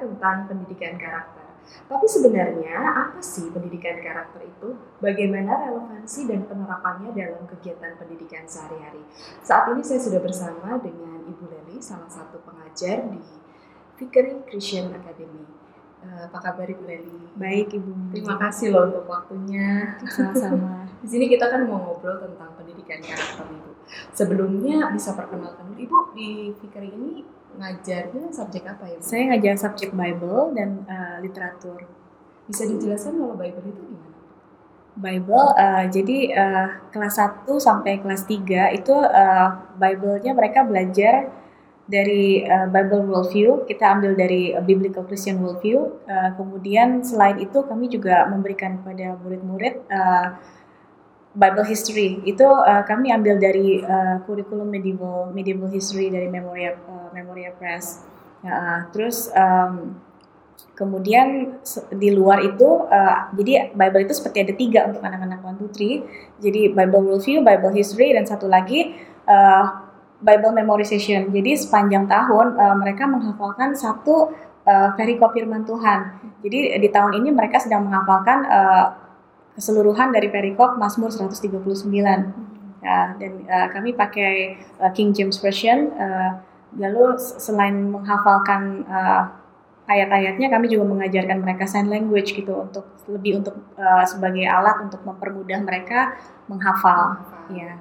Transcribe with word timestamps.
tentang 0.00 0.48
pendidikan 0.48 0.96
karakter. 0.96 1.50
Tapi 1.86 2.06
sebenarnya 2.06 2.76
apa 2.82 3.20
sih 3.20 3.50
pendidikan 3.52 4.00
karakter 4.00 4.42
itu? 4.42 4.74
Bagaimana 4.98 5.70
relevansi 5.70 6.26
dan 6.26 6.46
penerapannya 6.46 7.14
dalam 7.14 7.44
kegiatan 7.46 7.94
pendidikan 8.00 8.46
sehari-hari? 8.46 9.04
Saat 9.44 9.70
ini 9.74 9.82
saya 9.84 10.00
sudah 10.00 10.20
bersama 10.22 10.80
dengan 10.80 11.22
Ibu 11.26 11.44
Leli, 11.50 11.78
salah 11.78 12.08
satu 12.10 12.42
pengajar 12.42 13.06
di 13.10 13.22
Pickering 14.00 14.48
Christian 14.48 14.90
Academy. 14.96 15.44
Uh, 16.00 16.32
apa 16.32 16.38
kabar 16.40 16.64
Ibu 16.64 16.82
Leli? 16.88 17.20
Baik 17.36 17.76
Ibu. 17.76 18.16
Terima 18.16 18.40
kasih 18.40 18.72
loh 18.72 18.88
untuk 18.88 19.04
waktunya. 19.06 20.00
Sama-sama. 20.08 20.88
Di 21.04 21.08
sini 21.08 21.32
kita 21.32 21.48
kan 21.48 21.64
mau 21.64 21.80
ngobrol 21.80 22.20
tentang 22.20 22.56
pendidikan 22.56 23.00
karakter 23.04 23.46
Ibu. 23.46 23.70
Sebelumnya 24.14 24.88
bisa 24.94 25.12
perkenalkan 25.18 25.74
Ibu 25.74 26.14
di 26.14 26.54
Pickering 26.62 26.94
ini 26.94 27.39
ngajarnya 27.58 28.30
subjek 28.30 28.64
apa 28.68 28.84
ya? 28.86 28.96
Bu? 28.98 29.04
Saya 29.04 29.22
ngajar 29.34 29.54
subjek 29.58 29.90
Bible 29.90 30.54
dan 30.54 30.84
uh, 30.86 31.16
literatur. 31.24 31.82
Bisa 32.46 32.66
dijelaskan 32.66 33.18
kalau 33.18 33.34
Bible 33.38 33.64
itu 33.66 33.82
gimana? 33.82 34.10
Bible, 35.00 35.46
uh, 35.54 35.84
jadi 35.86 36.18
uh, 36.34 36.68
kelas 36.90 37.16
1 37.16 37.46
sampai 37.56 38.02
kelas 38.02 38.26
3 38.26 38.74
itu 38.76 38.92
uh, 38.92 39.48
Bible-nya 39.78 40.34
mereka 40.34 40.66
belajar 40.66 41.30
dari 41.90 42.46
uh, 42.46 42.70
Bible 42.70 43.10
worldview, 43.10 43.66
kita 43.66 43.98
ambil 43.98 44.14
dari 44.14 44.54
uh, 44.54 44.62
Biblical 44.62 45.02
Christian 45.06 45.42
worldview. 45.42 45.90
Uh, 46.06 46.30
kemudian 46.38 47.02
selain 47.02 47.42
itu 47.42 47.66
kami 47.66 47.90
juga 47.90 48.30
memberikan 48.30 48.78
kepada 48.80 49.18
murid-murid 49.18 49.90
uh, 49.90 50.38
Bible 51.30 51.62
history. 51.62 52.18
Itu 52.26 52.42
uh, 52.42 52.82
kami 52.82 53.14
ambil 53.14 53.38
dari 53.38 53.78
uh, 53.86 54.18
kurikulum 54.26 54.66
medieval 54.66 55.30
medieval 55.30 55.70
history 55.70 56.10
dari 56.10 56.26
Memoria 56.26 56.74
uh, 56.90 57.08
Memoria 57.14 57.54
Press. 57.54 58.02
Uh, 58.42 58.88
terus 58.90 59.30
um, 59.36 59.94
kemudian 60.74 61.60
di 61.92 62.10
luar 62.10 62.40
itu 62.40 62.88
uh, 62.88 63.30
jadi 63.36 63.70
Bible 63.76 64.08
itu 64.08 64.16
seperti 64.16 64.48
ada 64.48 64.54
tiga 64.56 64.80
untuk 64.90 65.04
anak-anak 65.06 65.38
one 65.44 65.56
two. 65.60 66.02
Jadi 66.42 66.74
Bible 66.74 67.02
worldview, 67.04 67.46
Bible 67.46 67.74
history 67.78 68.10
dan 68.16 68.26
satu 68.26 68.50
lagi 68.50 68.96
uh, 69.28 69.86
Bible 70.18 70.52
memorization. 70.52 71.30
Jadi 71.30 71.52
sepanjang 71.56 72.10
tahun 72.10 72.58
uh, 72.58 72.74
mereka 72.74 73.06
menghafalkan 73.06 73.72
satu 73.78 74.34
uh, 74.66 74.88
perikop 74.98 75.30
firman 75.30 75.62
Tuhan. 75.62 76.16
Jadi 76.42 76.74
di 76.80 76.88
tahun 76.90 77.22
ini 77.22 77.28
mereka 77.30 77.60
sedang 77.60 77.86
menghafalkan 77.86 78.38
uh, 78.50 78.86
keseluruhan 79.60 80.08
dari 80.08 80.32
perikop 80.32 80.80
Mazmur 80.80 81.12
139. 81.12 81.92
Ya, 82.80 83.12
dan 83.20 83.44
uh, 83.44 83.68
kami 83.68 83.92
pakai 83.92 84.56
uh, 84.80 84.88
King 84.96 85.12
James 85.12 85.36
Version. 85.36 85.92
Uh, 86.00 86.40
lalu 86.80 87.20
selain 87.20 87.92
menghafalkan 87.92 88.88
uh, 88.88 89.28
ayat-ayatnya, 89.84 90.48
kami 90.48 90.72
juga 90.72 90.88
mengajarkan 90.88 91.44
mereka 91.44 91.68
sign 91.68 91.92
language 91.92 92.32
gitu 92.32 92.56
untuk 92.56 92.88
lebih 93.04 93.44
untuk 93.44 93.52
uh, 93.76 94.00
sebagai 94.08 94.48
alat 94.48 94.80
untuk 94.80 95.04
mempermudah 95.04 95.60
mereka 95.60 96.16
menghafal. 96.48 97.20
Ya. 97.52 97.76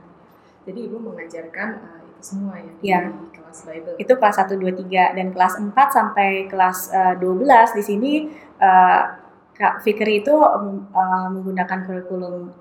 Jadi 0.68 0.92
ibu 0.92 1.00
mengajarkan 1.00 1.70
uh, 1.80 2.00
itu 2.04 2.20
semua 2.20 2.60
ya, 2.60 2.72
Ya. 2.84 3.00
di 3.08 3.40
kelas 3.40 3.58
Bible. 3.64 3.96
Itu 3.96 4.14
kelas 4.20 4.36
1 4.36 4.60
2 4.60 4.84
3 4.84 5.16
dan 5.16 5.28
kelas 5.32 5.54
4 5.64 5.72
sampai 5.72 6.30
kelas 6.52 6.92
uh, 6.92 7.16
12 7.16 7.78
di 7.80 7.84
sini 7.88 8.12
uh, 8.60 9.19
Kak 9.60 9.84
Fikri 9.84 10.24
itu 10.24 10.32
um, 10.32 10.88
uh, 10.96 11.28
menggunakan 11.28 11.84
kurikulum 11.84 12.56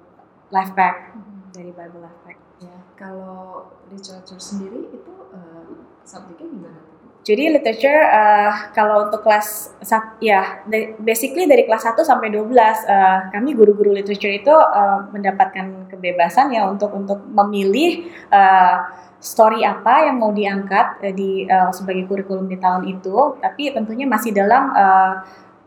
life 0.51 0.75
pack 0.75 1.15
Mhm. 1.15 1.55
dari 1.55 1.71
Bible 1.71 2.03
life 2.03 2.21
pack. 2.27 2.39
Ya. 2.59 2.75
Kalau 2.99 3.71
literatur 3.87 4.43
sendiri 4.43 4.91
itu 4.91 5.15
uh, 5.31 5.87
subjeknya 6.03 6.51
gimana? 6.51 6.81
Jadi 7.23 7.45
literature 7.55 8.03
uh, 8.09 8.73
kalau 8.73 9.05
untuk 9.07 9.21
kelas 9.21 9.77
ya 10.19 10.65
basically 10.97 11.45
dari 11.45 11.69
kelas 11.69 11.85
1 11.85 12.01
sampai 12.01 12.33
12 12.33 12.57
uh, 12.89 13.29
kami 13.29 13.53
guru-guru 13.53 13.93
literature 13.93 14.33
itu 14.33 14.49
uh, 14.49 15.07
mendapatkan 15.13 15.93
kebebasan 15.93 16.57
ya 16.57 16.65
untuk 16.65 16.89
untuk 16.97 17.21
memilih 17.29 18.09
uh, 18.33 18.81
story 19.21 19.61
apa 19.61 20.09
yang 20.09 20.17
mau 20.17 20.33
diangkat 20.33 21.05
uh, 21.05 21.13
di 21.13 21.45
uh, 21.45 21.69
sebagai 21.69 22.09
kurikulum 22.09 22.49
di 22.49 22.57
tahun 22.57 22.89
itu 22.97 23.37
tapi 23.45 23.77
tentunya 23.77 24.09
masih 24.09 24.33
dalam 24.33 24.73
uh, 24.73 25.13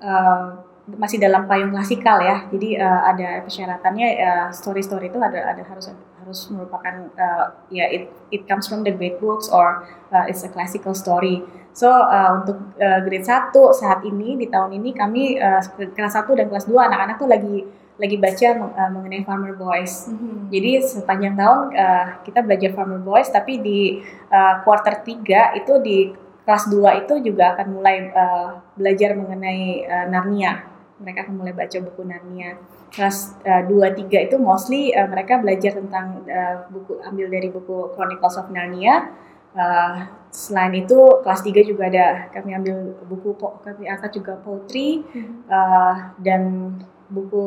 uh, 0.02 0.71
masih 0.90 1.22
dalam 1.22 1.46
payung 1.46 1.70
klasikal 1.70 2.18
ya. 2.22 2.50
Jadi 2.50 2.78
uh, 2.78 3.02
ada 3.06 3.46
persyaratannya 3.46 4.08
uh, 4.18 4.48
story-story 4.50 5.14
itu 5.14 5.20
ada 5.22 5.54
ada 5.54 5.62
harus 5.66 5.94
harus 6.22 6.40
merupakan 6.54 7.10
uh, 7.18 7.46
ya 7.74 7.90
it 7.90 8.10
it 8.30 8.46
comes 8.46 8.70
from 8.70 8.86
the 8.86 8.94
great 8.94 9.18
books 9.18 9.50
or 9.50 9.86
uh, 10.14 10.26
it's 10.30 10.42
a 10.46 10.50
classical 10.50 10.94
story. 10.94 11.46
So 11.72 11.88
uh, 11.88 12.44
untuk 12.44 12.58
uh, 12.78 13.00
grade 13.08 13.24
1 13.24 13.56
saat 13.78 14.04
ini 14.04 14.36
di 14.36 14.52
tahun 14.52 14.76
ini 14.76 14.92
kami 14.92 15.40
uh, 15.40 15.64
kelas 15.96 16.14
1 16.20 16.28
dan 16.36 16.48
kelas 16.52 16.68
2 16.68 16.76
anak-anak 16.76 17.16
tuh 17.16 17.30
lagi 17.32 17.64
lagi 18.02 18.18
baca 18.18 18.48
uh, 18.58 18.90
mengenai 18.90 19.22
Farmer 19.24 19.54
Boys. 19.54 20.10
Jadi 20.50 20.82
sepanjang 20.82 21.38
tahun 21.38 21.60
uh, 21.78 22.06
kita 22.26 22.42
belajar 22.42 22.74
Farmer 22.74 23.00
Boys 23.00 23.30
tapi 23.30 23.62
di 23.62 24.02
uh, 24.34 24.66
quarter 24.66 25.06
3 25.06 25.62
itu 25.62 25.74
di 25.80 25.98
kelas 26.42 26.68
2 26.68 27.06
itu 27.06 27.14
juga 27.32 27.54
akan 27.56 27.68
mulai 27.70 28.10
uh, 28.12 28.58
belajar 28.74 29.14
mengenai 29.14 29.86
uh, 29.86 30.06
Narnia. 30.10 30.71
Mereka 31.02 31.28
akan 31.28 31.36
mulai 31.42 31.54
baca 31.58 31.78
buku 31.82 32.02
Narnia. 32.06 32.62
Kelas 32.94 33.36
uh, 33.44 33.64
2 33.66 34.08
3 34.08 34.28
itu 34.30 34.36
mostly 34.38 34.94
uh, 34.94 35.10
mereka 35.10 35.42
belajar 35.42 35.76
tentang 35.76 36.24
uh, 36.30 36.70
buku 36.70 37.02
ambil 37.04 37.28
dari 37.28 37.50
buku 37.50 37.98
Chronicles 37.98 38.38
of 38.38 38.54
Narnia. 38.54 39.10
Uh, 39.52 40.08
selain 40.32 40.72
itu 40.80 40.96
kelas 41.28 41.44
3 41.44 41.68
juga 41.68 41.92
ada 41.92 42.32
kami 42.32 42.56
ambil 42.56 42.96
buku 43.04 43.36
kami 43.68 43.84
angkat 43.92 44.16
juga 44.16 44.40
poetry 44.40 45.04
uh, 45.52 46.16
dan 46.24 46.72
buku 47.12 47.44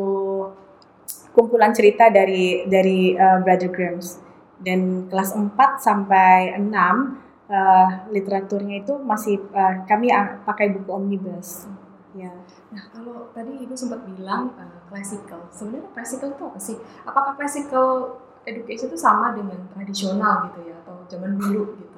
kumpulan 1.32 1.72
cerita 1.72 2.12
dari 2.12 2.68
dari 2.68 3.16
uh, 3.16 3.40
Brother 3.40 3.72
Grimm's 3.72 4.20
dan 4.60 5.08
kelas 5.08 5.32
4 5.32 5.56
sampai 5.80 6.60
6 6.60 6.68
uh, 6.68 7.88
literaturnya 8.12 8.84
itu 8.84 9.00
masih 9.00 9.40
uh, 9.56 9.84
kami 9.88 10.12
pakai 10.44 10.76
buku 10.76 10.90
omnibus 10.92 11.64
ya 12.12 12.30
Nah, 12.74 12.84
kalau 12.90 13.30
tadi 13.30 13.62
Ibu 13.62 13.74
sempat 13.78 14.02
bilang 14.02 14.50
uh, 14.58 14.82
classical. 14.90 15.46
Sebenarnya 15.54 15.86
classical 15.94 16.34
itu 16.34 16.42
apa 16.42 16.58
sih? 16.58 16.76
Apakah 17.06 17.38
classical 17.38 18.18
education 18.44 18.90
itu 18.90 18.98
sama 18.98 19.32
dengan 19.32 19.62
tradisional 19.72 20.50
gitu 20.52 20.68
ya 20.68 20.76
atau 20.84 21.06
zaman 21.08 21.38
dulu 21.38 21.78
gitu? 21.78 21.94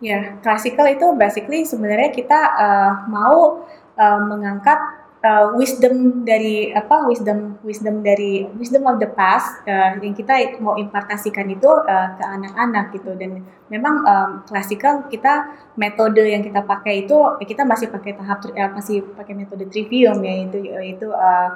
ya 0.00 0.40
classical 0.40 0.88
itu 0.88 1.06
basically 1.12 1.62
sebenarnya 1.68 2.08
kita 2.10 2.40
uh, 2.56 2.92
mau 3.06 3.68
uh, 4.00 4.20
mengangkat 4.24 4.80
uh, 5.24 5.52
wisdom 5.56 6.24
dari 6.24 6.72
apa 6.72 7.04
wisdom 7.06 7.60
wisdom 7.64 8.00
dari 8.00 8.48
wisdom 8.56 8.88
of 8.88 8.96
the 9.00 9.08
past 9.08 9.60
uh, 9.68 9.96
yang 10.00 10.16
kita 10.16 10.56
mau 10.60 10.76
impartasikan 10.76 11.48
itu 11.52 11.68
uh, 11.68 12.08
ke 12.16 12.24
anak-anak 12.24 12.92
gitu 12.96 13.12
dan 13.16 13.44
memang 13.68 14.04
um, 14.04 14.30
classical 14.48 15.06
kita 15.08 15.56
metode 15.76 16.24
yang 16.24 16.44
kita 16.44 16.64
pakai 16.64 17.06
itu 17.06 17.16
kita 17.44 17.62
masih 17.64 17.92
pakai 17.92 18.16
tahap 18.16 18.44
uh, 18.48 18.70
masih 18.72 19.04
pakai 19.16 19.34
metode 19.36 19.64
trivium 19.68 20.20
ya 20.24 20.34
itu 20.48 20.58
itu 20.96 21.08
uh, 21.12 21.54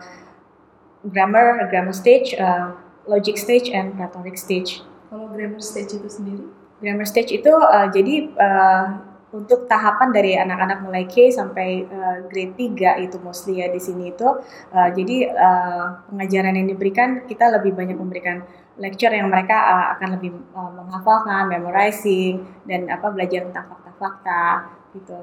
grammar 1.09 1.69
grammar 1.69 1.93
stage 1.97 2.37
uh, 2.37 2.77
logic 3.09 3.37
stage 3.37 3.69
and 3.73 3.97
rhetoric 4.01 4.37
stage 4.41 4.81
Kalau 5.13 5.31
grammar 5.31 5.63
stage 5.63 5.95
itu 5.95 6.09
sendiri? 6.11 6.45
Grammar 6.83 7.07
stage 7.07 7.31
itu 7.39 7.53
uh, 7.55 7.87
jadi 7.95 8.35
uh, 8.35 9.14
untuk 9.35 9.67
tahapan 9.67 10.15
dari 10.15 10.39
anak-anak 10.39 10.79
mulai 10.87 11.11
K 11.11 11.27
sampai 11.35 11.83
uh, 11.91 12.19
grade 12.31 12.55
3 12.55 13.03
itu 13.03 13.19
mostly 13.19 13.59
ya 13.59 13.67
di 13.67 13.83
sini 13.83 14.15
itu 14.15 14.29
uh, 14.71 14.89
jadi 14.95 15.35
uh, 15.35 16.07
pengajaran 16.07 16.55
yang 16.55 16.71
diberikan 16.71 17.27
kita 17.27 17.51
lebih 17.51 17.75
banyak 17.75 17.99
memberikan 17.99 18.47
lecture 18.79 19.11
yang 19.11 19.27
mereka 19.27 19.55
uh, 19.55 19.87
akan 19.99 20.09
lebih 20.19 20.31
uh, 20.55 20.71
menghafalkan, 20.71 21.51
memorizing 21.51 22.47
dan 22.63 22.87
apa 22.87 23.11
belajar 23.11 23.51
tentang 23.51 23.67
fakta-fakta 23.75 24.71
gitu. 24.95 25.19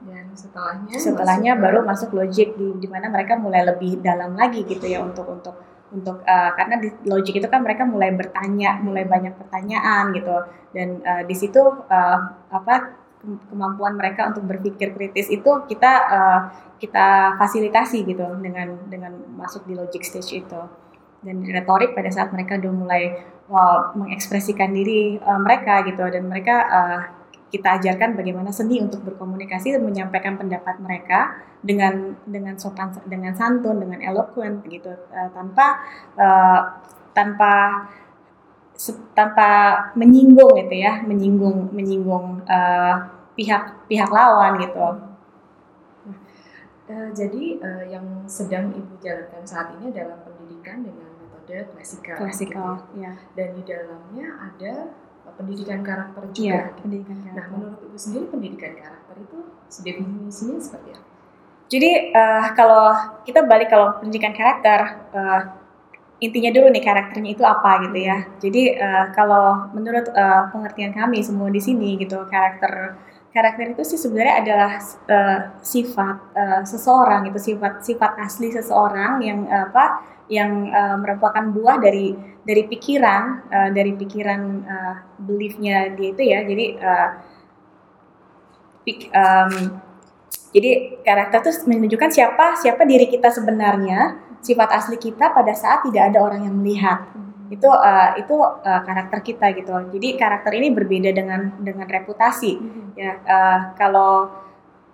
Dan 0.00 0.32
setelahnya? 0.32 0.94
Setelahnya 0.96 1.52
masuk 1.52 1.60
ke- 1.60 1.64
baru 1.66 1.78
masuk 1.84 2.10
logic 2.16 2.48
di 2.56 2.68
di 2.78 2.88
mana 2.88 3.12
mereka 3.12 3.36
mulai 3.36 3.66
lebih 3.66 4.00
dalam 4.00 4.32
lagi 4.38 4.64
gitu 4.64 4.86
ya 4.86 5.02
untuk 5.02 5.26
untuk 5.28 5.58
untuk 5.90 6.22
uh, 6.22 6.50
karena 6.54 6.78
di 6.78 6.88
logic 7.02 7.42
itu 7.42 7.48
kan 7.50 7.66
mereka 7.66 7.82
mulai 7.82 8.14
bertanya, 8.14 8.78
mulai 8.78 9.04
banyak 9.04 9.34
pertanyaan 9.34 10.14
gitu 10.14 10.38
dan 10.70 11.02
uh, 11.02 11.22
di 11.26 11.34
situ 11.34 11.58
uh, 11.90 12.18
apa 12.46 12.74
ke- 12.78 12.99
kemampuan 13.20 14.00
mereka 14.00 14.32
untuk 14.32 14.48
berpikir 14.48 14.96
kritis 14.96 15.28
itu 15.28 15.50
kita 15.68 15.92
uh, 16.08 16.40
kita 16.80 17.36
fasilitasi 17.36 18.08
gitu 18.08 18.24
dengan 18.40 18.80
dengan 18.88 19.12
masuk 19.36 19.68
di 19.68 19.76
logic 19.76 20.00
stage 20.00 20.40
itu. 20.40 20.62
Dan 21.20 21.44
retorik 21.44 21.92
pada 21.92 22.08
saat 22.08 22.32
mereka 22.32 22.56
udah 22.56 22.72
mulai 22.72 23.12
uh, 23.52 23.92
mengekspresikan 23.92 24.72
diri 24.72 25.20
uh, 25.20 25.36
mereka 25.36 25.84
gitu. 25.84 26.00
Dan 26.08 26.32
mereka 26.32 26.56
uh, 26.64 27.00
kita 27.52 27.76
ajarkan 27.76 28.16
bagaimana 28.16 28.54
seni 28.54 28.80
untuk 28.80 29.04
berkomunikasi 29.04 29.76
dan 29.76 29.84
menyampaikan 29.84 30.40
pendapat 30.40 30.80
mereka 30.80 31.44
dengan 31.60 32.16
dengan 32.24 32.56
sopan 32.56 32.94
dengan 33.04 33.36
santun 33.36 33.84
dengan 33.84 34.00
eloquent 34.00 34.64
gitu. 34.64 34.96
Uh, 35.12 35.28
tanpa 35.36 35.66
uh, 36.16 36.60
tanpa 37.12 37.84
tanpa 39.12 39.48
menyinggung 39.92 40.56
gitu 40.56 40.74
ya 40.80 41.04
menyinggung 41.04 41.68
menyinggung 41.76 42.40
uh, 42.48 42.94
pihak 43.36 43.86
pihak 43.86 44.08
lawan 44.08 44.56
gitu 44.60 45.10
Uh, 46.90 47.06
jadi 47.14 47.62
uh, 47.62 47.84
yang 47.86 48.02
sedang 48.26 48.74
ibu 48.74 48.98
jalankan 48.98 49.46
saat 49.46 49.78
ini 49.78 49.94
adalah 49.94 50.26
pendidikan 50.26 50.82
dengan 50.82 51.06
metode 51.22 51.70
klasikal. 51.70 52.18
Klasikal, 52.18 52.82
gitu. 52.82 53.06
ya. 53.06 53.14
Dan 53.38 53.54
di 53.54 53.62
dalamnya 53.62 54.26
ada 54.50 54.90
pendidikan 55.38 55.86
karakter 55.86 56.34
juga. 56.34 56.42
Iya, 56.42 56.58
gitu. 56.66 56.80
pendidikan 56.82 57.16
Nah, 57.22 57.26
karakter. 57.30 57.54
menurut 57.54 57.78
ibu 57.86 57.94
sendiri 57.94 58.24
pendidikan 58.26 58.72
karakter 58.74 59.14
itu 59.22 59.38
definisinya 59.86 60.58
seperti 60.58 60.88
apa? 60.98 61.06
Jadi 61.70 61.90
uh, 62.10 62.46
kalau 62.58 62.86
kita 63.22 63.40
balik 63.46 63.70
kalau 63.70 63.94
pendidikan 64.02 64.34
karakter, 64.34 64.80
uh, 65.14 65.40
intinya 66.20 66.50
dulu 66.52 66.68
nih 66.68 66.84
karakternya 66.84 67.30
itu 67.32 67.44
apa 67.44 67.70
gitu 67.88 67.98
ya. 67.98 68.18
Jadi 68.38 68.62
uh, 68.76 69.04
kalau 69.16 69.72
menurut 69.72 70.06
uh, 70.12 70.52
pengertian 70.52 70.92
kami 70.92 71.24
semua 71.24 71.48
di 71.48 71.60
sini 71.60 71.96
gitu 71.96 72.28
karakter 72.28 73.00
karakter 73.30 73.72
itu 73.72 73.82
sih 73.86 73.98
sebenarnya 73.98 74.34
adalah 74.42 74.72
uh, 75.06 75.38
sifat 75.64 76.16
uh, 76.34 76.60
seseorang 76.66 77.30
gitu 77.30 77.54
sifat 77.54 77.80
sifat 77.80 78.12
asli 78.20 78.52
seseorang 78.52 79.22
yang 79.22 79.46
uh, 79.46 79.70
apa 79.70 79.84
yang 80.30 80.70
uh, 80.70 80.96
merupakan 80.98 81.42
buah 81.50 81.78
dari 81.82 82.14
dari 82.42 82.62
pikiran 82.66 83.22
uh, 83.50 83.70
dari 83.70 83.92
pikiran 83.94 84.40
uh, 84.66 84.94
beliefnya 85.22 85.94
dia 85.94 86.08
itu 86.10 86.22
ya 86.22 86.38
jadi 86.42 86.66
uh, 86.78 87.08
pik, 88.86 89.00
um, 89.14 89.52
jadi 90.50 90.70
karakter 91.06 91.38
itu 91.46 91.52
menunjukkan 91.70 92.10
siapa 92.10 92.58
siapa 92.58 92.82
diri 92.82 93.06
kita 93.06 93.30
sebenarnya 93.30 94.29
sifat 94.40 94.68
asli 94.72 94.96
kita 94.96 95.32
pada 95.32 95.52
saat 95.52 95.84
tidak 95.86 96.12
ada 96.12 96.18
orang 96.24 96.48
yang 96.48 96.56
melihat. 96.56 97.04
Itu 97.50 97.68
uh, 97.68 98.16
itu 98.16 98.36
uh, 98.40 98.80
karakter 98.86 99.20
kita 99.20 99.52
gitu. 99.58 99.74
Jadi 99.92 100.08
karakter 100.16 100.52
ini 100.56 100.72
berbeda 100.72 101.10
dengan 101.12 101.60
dengan 101.60 101.86
reputasi. 101.86 102.52
Ya 102.96 103.20
uh, 103.20 103.58
kalau 103.76 104.30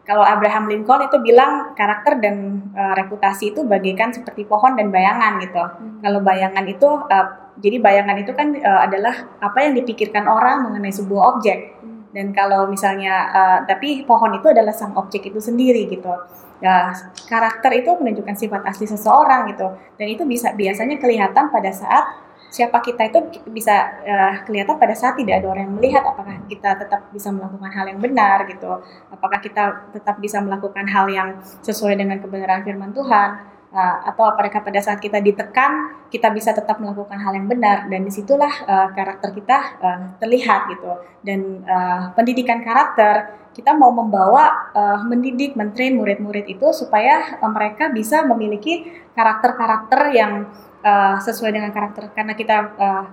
kalau 0.06 0.22
Abraham 0.22 0.70
Lincoln 0.70 1.02
itu 1.10 1.18
bilang 1.18 1.74
karakter 1.74 2.22
dan 2.22 2.62
uh, 2.72 2.94
reputasi 2.94 3.50
itu 3.54 3.66
bagaikan 3.66 4.14
seperti 4.14 4.46
pohon 4.46 4.78
dan 4.78 4.90
bayangan 4.94 5.42
gitu. 5.42 5.62
Kalau 6.00 6.20
bayangan 6.22 6.64
itu 6.66 6.88
uh, 7.10 7.26
jadi 7.58 7.82
bayangan 7.82 8.16
itu 8.22 8.32
kan 8.32 8.54
uh, 8.56 8.80
adalah 8.86 9.36
apa 9.42 9.58
yang 9.66 9.74
dipikirkan 9.76 10.24
orang 10.30 10.70
mengenai 10.70 10.94
sebuah 10.94 11.36
objek. 11.36 11.74
Dan 12.16 12.32
kalau 12.32 12.64
misalnya 12.64 13.28
uh, 13.28 13.58
tapi 13.68 14.08
pohon 14.08 14.32
itu 14.32 14.48
adalah 14.48 14.72
sang 14.72 14.96
objek 14.96 15.28
itu 15.28 15.36
sendiri 15.36 15.84
gitu 15.92 16.16
ya 16.60 16.92
karakter 17.28 17.70
itu 17.76 17.90
menunjukkan 17.96 18.36
sifat 18.36 18.62
asli 18.64 18.86
seseorang 18.88 19.52
gitu. 19.52 19.68
Dan 19.96 20.06
itu 20.08 20.22
bisa 20.24 20.52
biasanya 20.56 20.96
kelihatan 20.96 21.52
pada 21.52 21.70
saat 21.72 22.04
siapa 22.46 22.78
kita 22.80 23.10
itu 23.10 23.18
bisa 23.50 23.74
uh, 24.06 24.34
kelihatan 24.46 24.78
pada 24.78 24.94
saat 24.96 25.18
tidak 25.18 25.42
ada 25.42 25.52
orang 25.52 25.68
yang 25.68 25.76
melihat 25.76 26.02
apakah 26.06 26.40
kita 26.48 26.78
tetap 26.78 27.00
bisa 27.10 27.28
melakukan 27.34 27.70
hal 27.74 27.84
yang 27.90 28.00
benar 28.00 28.38
gitu. 28.48 28.72
Apakah 29.12 29.38
kita 29.42 29.92
tetap 29.92 30.16
bisa 30.22 30.38
melakukan 30.40 30.86
hal 30.88 31.06
yang 31.10 31.28
sesuai 31.60 31.98
dengan 31.98 32.22
kebenaran 32.22 32.64
firman 32.64 32.94
Tuhan 32.94 33.55
uh, 33.76 33.96
atau 34.08 34.24
apakah 34.32 34.64
pada 34.64 34.80
saat 34.80 34.98
kita 34.98 35.20
ditekan 35.20 35.92
kita 36.08 36.32
bisa 36.32 36.56
tetap 36.56 36.80
melakukan 36.80 37.20
hal 37.20 37.36
yang 37.36 37.44
benar 37.44 37.84
dan 37.92 38.00
di 38.00 38.12
situlah 38.12 38.50
uh, 38.64 38.88
karakter 38.96 39.36
kita 39.36 39.56
uh, 39.84 40.00
terlihat 40.16 40.72
gitu 40.72 40.92
dan 41.20 41.60
uh, 41.68 42.16
pendidikan 42.16 42.64
karakter 42.64 43.36
kita 43.52 43.76
mau 43.76 43.92
membawa 43.92 44.72
uh, 44.72 45.00
mendidik 45.04 45.56
mentrain 45.56 45.92
murid-murid 45.96 46.48
itu 46.48 46.72
supaya 46.72 47.36
uh, 47.40 47.50
mereka 47.52 47.92
bisa 47.92 48.24
memiliki 48.24 48.88
karakter-karakter 49.12 50.00
yang 50.16 50.48
uh, 50.80 51.16
sesuai 51.20 51.52
dengan 51.52 51.70
karakter 51.72 52.08
karena 52.16 52.32
kita 52.32 52.56
uh, 52.80 53.04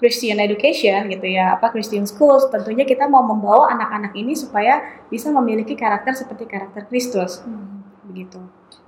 Christian 0.00 0.40
education 0.40 1.12
gitu 1.12 1.28
ya 1.28 1.60
apa 1.60 1.68
Christian 1.68 2.08
schools 2.08 2.48
tentunya 2.48 2.88
kita 2.88 3.04
mau 3.04 3.20
membawa 3.20 3.68
anak-anak 3.76 4.16
ini 4.16 4.32
supaya 4.32 4.80
bisa 5.12 5.28
memiliki 5.28 5.76
karakter 5.76 6.16
seperti 6.16 6.48
karakter 6.48 6.88
Kristus 6.88 7.44
hmm. 7.44 8.08
begitu. 8.08 8.40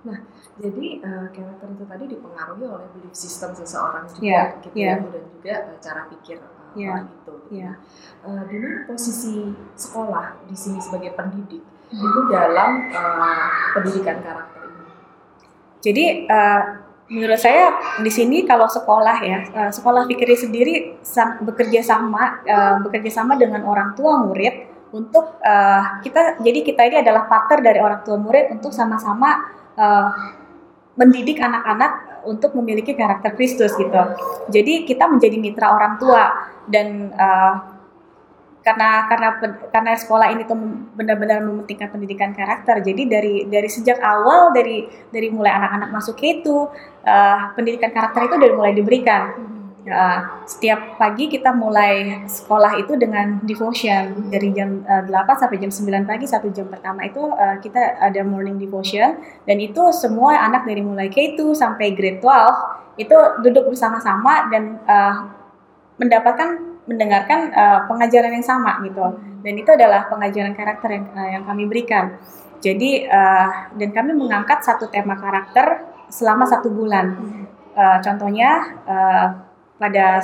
Nah 0.08 0.24
jadi 0.62 0.86
uh, 1.02 1.26
karakter 1.34 1.68
itu 1.74 1.84
tadi 1.90 2.04
dipengaruhi 2.06 2.64
oleh 2.70 2.86
belief 2.94 3.14
system 3.18 3.50
seseorang 3.50 4.06
juga 4.06 4.22
yeah, 4.22 4.44
gitu 4.62 4.76
yeah. 4.78 4.96
ya 5.02 5.10
dan 5.10 5.24
juga 5.34 5.54
uh, 5.58 5.78
cara 5.82 6.02
pikir 6.06 6.38
uh, 6.38 6.78
yeah. 6.78 6.90
orang 6.94 7.06
itu. 7.10 7.18
Gitu. 7.18 7.32
Yeah. 7.50 7.74
Uh, 8.22 8.42
di 8.46 8.54
mana 8.62 8.78
posisi 8.86 9.34
sekolah 9.74 10.26
di 10.46 10.54
sini 10.54 10.78
sebagai 10.78 11.18
pendidik 11.18 11.66
hmm. 11.66 11.98
itu 11.98 12.20
dalam 12.30 12.70
uh, 12.94 13.46
pendidikan 13.74 14.22
karakter 14.22 14.62
ini? 14.70 14.82
Jadi 15.82 16.04
uh, 16.30 16.62
menurut 17.10 17.40
saya 17.42 17.98
di 17.98 18.12
sini 18.14 18.46
kalau 18.46 18.70
sekolah 18.70 19.18
ya 19.20 19.38
sekolah 19.68 20.08
pikir 20.08 20.32
sendiri 20.32 20.96
bekerja 21.44 21.84
sama 21.84 22.40
bekerja 22.80 23.20
sama 23.20 23.36
dengan 23.36 23.68
orang 23.68 23.92
tua 23.92 24.24
murid 24.24 24.64
untuk 24.96 25.36
kita 26.00 26.40
jadi 26.40 26.58
kita 26.64 26.82
ini 26.88 26.96
adalah 27.04 27.28
partner 27.28 27.60
dari 27.60 27.84
orang 27.84 28.00
tua 28.00 28.16
murid 28.16 28.56
untuk 28.56 28.72
sama-sama 28.72 29.44
uh, 29.76 30.08
mendidik 30.96 31.40
anak-anak 31.40 32.24
untuk 32.28 32.54
memiliki 32.54 32.92
karakter 32.94 33.34
Kristus 33.34 33.74
gitu. 33.74 34.02
Jadi 34.52 34.84
kita 34.86 35.08
menjadi 35.08 35.36
mitra 35.40 35.72
orang 35.72 35.96
tua 35.98 36.52
dan 36.68 37.10
uh, 37.16 37.54
karena 38.62 39.10
karena 39.10 39.28
karena 39.74 39.92
sekolah 39.98 40.30
ini 40.30 40.46
tuh 40.46 40.54
benar-benar 40.94 41.42
mementingkan 41.42 41.90
pendidikan 41.90 42.30
karakter. 42.30 42.78
Jadi 42.78 43.10
dari 43.10 43.34
dari 43.50 43.66
sejak 43.66 43.98
awal 43.98 44.54
dari 44.54 44.86
dari 45.10 45.28
mulai 45.34 45.50
anak-anak 45.50 45.90
masuk 45.90 46.16
itu 46.22 46.70
uh, 47.02 47.38
pendidikan 47.58 47.90
karakter 47.90 48.30
itu 48.30 48.36
dari 48.38 48.54
mulai 48.54 48.72
diberikan. 48.72 49.22
Uh, 49.82 50.46
setiap 50.46 50.94
pagi 50.94 51.26
kita 51.26 51.50
mulai 51.50 52.22
sekolah 52.30 52.78
itu 52.78 52.94
dengan 52.94 53.42
devotion. 53.42 54.30
Dari 54.30 54.54
jam 54.54 54.86
uh, 54.86 55.02
8 55.10 55.42
sampai 55.42 55.58
jam 55.58 55.74
9 55.74 56.06
pagi 56.06 56.22
satu 56.22 56.54
jam 56.54 56.70
pertama 56.70 57.02
itu 57.02 57.18
uh, 57.18 57.58
kita 57.58 57.98
ada 57.98 58.22
morning 58.22 58.62
devotion. 58.62 59.18
Dan 59.42 59.58
itu 59.58 59.90
semua 59.90 60.38
anak 60.38 60.70
dari 60.70 60.86
mulai 60.86 61.10
K2 61.10 61.58
sampai 61.58 61.98
grade 61.98 62.22
12 62.22 63.02
itu 63.02 63.16
duduk 63.42 63.74
bersama-sama 63.74 64.46
dan 64.54 64.78
uh, 64.86 65.26
mendapatkan 65.98 66.62
mendengarkan 66.86 67.50
uh, 67.50 67.82
pengajaran 67.90 68.38
yang 68.38 68.46
sama 68.46 68.78
gitu. 68.86 69.18
Dan 69.42 69.54
itu 69.58 69.70
adalah 69.74 70.06
pengajaran 70.06 70.54
karakter 70.54 70.94
yang 70.94 71.06
uh, 71.10 71.26
yang 71.26 71.42
kami 71.42 71.66
berikan. 71.66 72.22
Jadi 72.62 73.10
uh, 73.10 73.74
dan 73.74 73.90
kami 73.90 74.14
mengangkat 74.14 74.62
satu 74.62 74.86
tema 74.86 75.18
karakter 75.18 75.90
selama 76.06 76.46
satu 76.46 76.70
bulan. 76.70 77.18
Uh, 77.74 77.98
contohnya 77.98 78.78
uh, 78.86 79.51
pada 79.80 80.20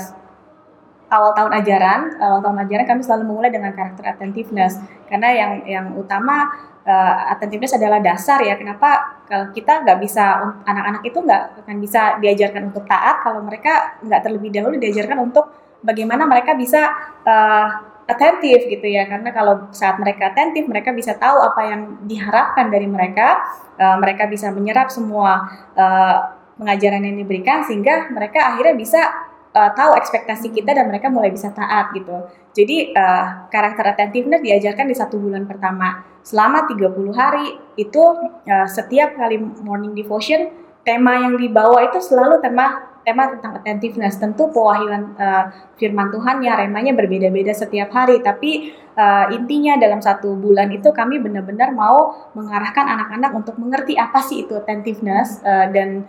awal 1.09 1.33
tahun 1.33 1.53
ajaran 1.65 2.01
awal 2.21 2.41
tahun 2.45 2.59
ajaran 2.69 2.85
kami 2.85 3.01
selalu 3.01 3.25
memulai 3.29 3.51
dengan 3.53 3.73
karakter 3.73 4.05
attentiveness. 4.05 4.77
Karena 5.09 5.29
yang 5.33 5.53
yang 5.65 5.87
utama 5.97 6.53
uh, 6.85 7.33
attentiveness 7.33 7.77
adalah 7.77 7.99
dasar 8.01 8.41
ya. 8.45 8.55
Kenapa? 8.61 9.21
Kalau 9.29 9.53
kita 9.53 9.85
nggak 9.85 9.99
bisa 10.01 10.41
anak-anak 10.65 11.03
itu 11.05 11.19
nggak 11.21 11.65
akan 11.65 11.77
bisa 11.81 12.21
diajarkan 12.21 12.73
untuk 12.73 12.85
taat 12.85 13.25
kalau 13.25 13.41
mereka 13.45 14.01
nggak 14.05 14.21
terlebih 14.25 14.51
dahulu 14.53 14.77
diajarkan 14.77 15.19
untuk 15.21 15.49
bagaimana 15.81 16.29
mereka 16.29 16.53
bisa 16.57 16.93
uh, 17.25 17.69
atentif 18.09 18.69
gitu 18.69 18.85
ya. 18.85 19.09
Karena 19.09 19.33
kalau 19.33 19.73
saat 19.73 19.97
mereka 19.97 20.33
atentif 20.33 20.69
mereka 20.69 20.93
bisa 20.93 21.17
tahu 21.17 21.41
apa 21.41 21.61
yang 21.65 21.81
diharapkan 22.05 22.69
dari 22.69 22.89
mereka 22.89 23.41
uh, 23.81 23.97
mereka 23.97 24.29
bisa 24.29 24.53
menyerap 24.53 24.93
semua 24.93 25.45
uh, 25.73 26.37
pengajaran 26.61 27.01
yang 27.01 27.17
diberikan 27.17 27.63
sehingga 27.63 28.11
mereka 28.11 28.53
akhirnya 28.53 28.75
bisa 28.75 29.28
uh, 29.59 29.71
tahu 29.75 29.99
ekspektasi 29.99 30.55
kita 30.55 30.71
dan 30.71 30.87
mereka 30.87 31.11
mulai 31.11 31.35
bisa 31.35 31.51
taat 31.51 31.91
gitu. 31.91 32.31
Jadi 32.55 32.95
uh, 32.95 33.51
karakter 33.51 33.91
attentiveness 33.91 34.47
diajarkan 34.47 34.87
di 34.87 34.95
satu 34.95 35.19
bulan 35.19 35.51
pertama. 35.51 36.07
Selama 36.23 36.71
30 36.71 36.95
hari 37.19 37.59
itu 37.75 38.03
uh, 38.47 38.69
setiap 38.71 39.19
kali 39.19 39.43
morning 39.67 39.99
devotion 39.99 40.55
tema 40.87 41.19
yang 41.19 41.35
dibawa 41.35 41.91
itu 41.91 41.99
selalu 41.99 42.39
tema 42.39 42.87
tema 43.03 43.25
tentang 43.33 43.57
attentiveness. 43.57 44.21
Tentu 44.21 44.53
pewahyuan 44.53 45.17
uh, 45.17 45.45
firman 45.81 46.13
Tuhan 46.13 46.45
ya 46.45 46.61
remanya 46.61 46.93
berbeda-beda 46.93 47.57
setiap 47.57 47.89
hari, 47.91 48.21
tapi 48.21 48.77
uh, 48.95 49.33
intinya 49.33 49.81
dalam 49.81 50.05
satu 50.05 50.37
bulan 50.37 50.69
itu 50.71 50.93
kami 50.93 51.17
benar-benar 51.17 51.73
mau 51.73 52.29
mengarahkan 52.37 52.85
anak-anak 52.85 53.33
untuk 53.33 53.57
mengerti 53.57 53.97
apa 53.97 54.21
sih 54.21 54.45
itu 54.45 54.55
attentiveness 54.55 55.41
uh, 55.43 55.67
dan 55.73 56.05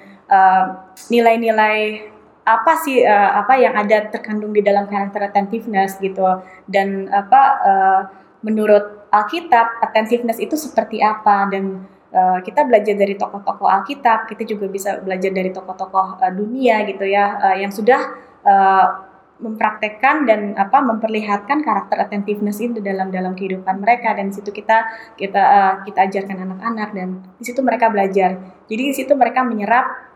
nilai-nilai 1.09 2.05
uh, 2.05 2.18
apa 2.49 2.81
sih 2.81 3.05
uh, 3.05 3.31
apa 3.45 3.53
yang 3.61 3.77
ada 3.77 4.09
terkandung 4.09 4.49
di 4.57 4.65
dalam 4.65 4.89
karakter 4.89 5.29
attentiveness 5.29 6.01
gitu? 6.01 6.25
Dan 6.65 7.05
apa 7.13 7.41
uh, 7.61 8.01
menurut 8.41 9.05
Alkitab 9.13 9.85
attentiveness 9.85 10.41
itu 10.41 10.57
seperti 10.57 11.05
apa? 11.05 11.45
Dan 11.53 11.85
Uh, 12.09 12.41
kita 12.41 12.65
belajar 12.65 12.97
dari 12.97 13.13
tokoh-tokoh 13.13 13.69
Alkitab, 13.69 14.25
kita 14.25 14.41
juga 14.41 14.65
bisa 14.65 14.97
belajar 14.97 15.29
dari 15.29 15.53
tokoh-tokoh 15.53 16.17
uh, 16.17 16.33
dunia 16.33 16.81
gitu 16.89 17.05
ya, 17.05 17.37
uh, 17.37 17.53
yang 17.53 17.69
sudah 17.69 18.01
uh, 18.41 19.05
mempraktekkan 19.37 20.25
dan 20.25 20.57
apa 20.57 20.81
memperlihatkan 20.81 21.61
karakter 21.61 22.01
attentiveness 22.01 22.65
itu 22.65 22.81
dalam 22.81 23.13
dalam 23.13 23.37
kehidupan 23.37 23.77
mereka. 23.77 24.17
Dan 24.17 24.33
di 24.33 24.41
situ 24.41 24.49
kita 24.49 24.89
kita 25.21 25.43
kita 25.85 25.99
ajarkan 26.09 26.49
anak-anak 26.49 26.89
dan 26.97 27.21
di 27.37 27.45
situ 27.45 27.61
mereka 27.61 27.93
belajar. 27.93 28.41
Jadi 28.65 28.83
di 28.89 28.95
situ 28.97 29.13
mereka 29.13 29.45
menyerap 29.45 30.08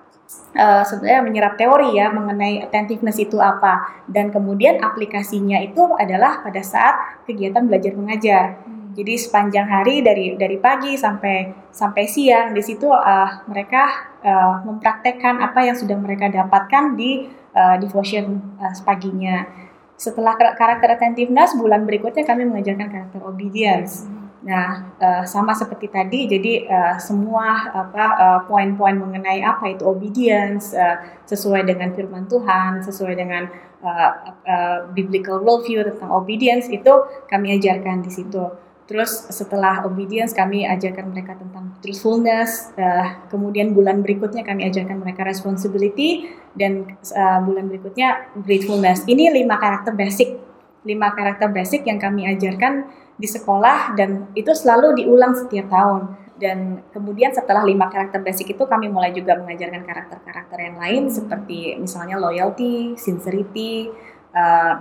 uh, 0.55 0.83
sebenarnya 0.85 1.21
menyerap 1.25 1.53
teori 1.55 1.97
ya 1.97 2.13
mengenai 2.13 2.63
attentiveness 2.63 3.17
itu 3.19 3.37
apa 3.41 4.03
dan 4.09 4.29
kemudian 4.29 4.81
aplikasinya 4.81 5.59
itu 5.61 5.93
adalah 5.97 6.41
pada 6.41 6.61
saat 6.61 7.25
kegiatan 7.27 7.65
belajar 7.65 7.93
mengajar. 7.93 8.45
Hmm 8.63 8.83
Jadi 8.93 9.13
sepanjang 9.17 9.65
hari 9.65 10.05
dari 10.05 10.37
dari 10.37 10.61
pagi 10.61 10.93
sampai 10.93 11.49
sampai 11.73 12.05
siang 12.05 12.53
di 12.53 12.61
situ 12.61 12.85
uh, 12.93 13.41
mereka 13.49 14.13
uh, 14.21 14.61
mempraktekkan 14.69 15.41
apa 15.41 15.65
yang 15.65 15.73
sudah 15.73 15.97
mereka 15.97 16.29
dapatkan 16.29 16.93
di 16.93 17.25
uh, 17.57 17.75
devotion 17.81 18.37
uh, 18.61 18.73
paginya. 18.85 19.49
Setelah 19.97 20.37
karakter 20.37 20.93
attentiveness, 20.93 21.57
bulan 21.57 21.89
berikutnya 21.89 22.21
kami 22.25 22.45
mengajarkan 22.45 22.89
karakter 22.89 23.21
obedience. 23.25 24.05
Nah, 24.43 24.91
uh, 24.99 25.23
sama 25.23 25.55
seperti 25.55 25.87
tadi, 25.87 26.27
jadi 26.27 26.67
uh, 26.67 26.95
semua 26.99 27.71
apa 27.71 28.05
uh, 28.19 28.39
poin-poin 28.43 28.91
mengenai 28.99 29.39
apa 29.39 29.71
itu 29.71 29.87
obedience 29.87 30.75
uh, 30.75 30.99
sesuai 31.23 31.63
dengan 31.63 31.95
firman 31.95 32.27
Tuhan, 32.27 32.83
sesuai 32.83 33.15
dengan 33.15 33.47
uh, 33.79 34.11
uh, 34.43 34.77
biblical 34.91 35.39
worldview 35.39 35.87
tentang 35.87 36.11
obedience 36.11 36.67
itu 36.67 36.91
kami 37.31 37.55
ajarkan 37.55 38.03
di 38.03 38.11
situ. 38.11 38.43
Terus 38.83 39.31
setelah 39.31 39.87
obedience 39.87 40.35
kami 40.35 40.67
ajarkan 40.67 41.15
mereka 41.15 41.39
tentang 41.39 41.79
truthfulness. 41.79 42.75
Uh, 42.75 43.23
kemudian 43.31 43.71
bulan 43.71 44.03
berikutnya 44.03 44.43
kami 44.43 44.67
ajarkan 44.67 44.99
mereka 44.99 45.23
responsibility 45.23 46.27
dan 46.51 46.99
uh, 47.15 47.39
bulan 47.47 47.71
berikutnya 47.71 48.27
gratefulness. 48.43 49.07
Ini 49.07 49.31
lima 49.31 49.55
karakter 49.55 49.95
basic, 49.95 50.35
lima 50.83 51.15
karakter 51.15 51.47
basic 51.47 51.87
yang 51.87 51.95
kami 51.95 52.27
ajarkan 52.27 53.02
di 53.23 53.27
sekolah 53.31 53.95
dan 53.95 54.27
itu 54.35 54.51
selalu 54.51 54.99
diulang 54.99 55.31
setiap 55.31 55.71
tahun. 55.71 56.19
Dan 56.35 56.83
kemudian 56.91 57.31
setelah 57.31 57.63
lima 57.63 57.87
karakter 57.87 58.19
basic 58.19 58.51
itu 58.51 58.67
kami 58.67 58.91
mulai 58.91 59.15
juga 59.15 59.39
mengajarkan 59.39 59.87
karakter-karakter 59.87 60.57
yang 60.59 60.75
lain 60.75 61.03
seperti 61.07 61.79
misalnya 61.79 62.19
loyalty, 62.19 62.99
sincerity, 62.99 63.87
uh, 64.35 64.75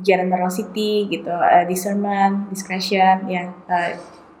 generosity 0.00 1.04
gitu, 1.12 1.28
uh, 1.28 1.68
discernment, 1.68 2.48
discretion 2.48 3.28
ya 3.28 3.52
uh, 3.68 3.92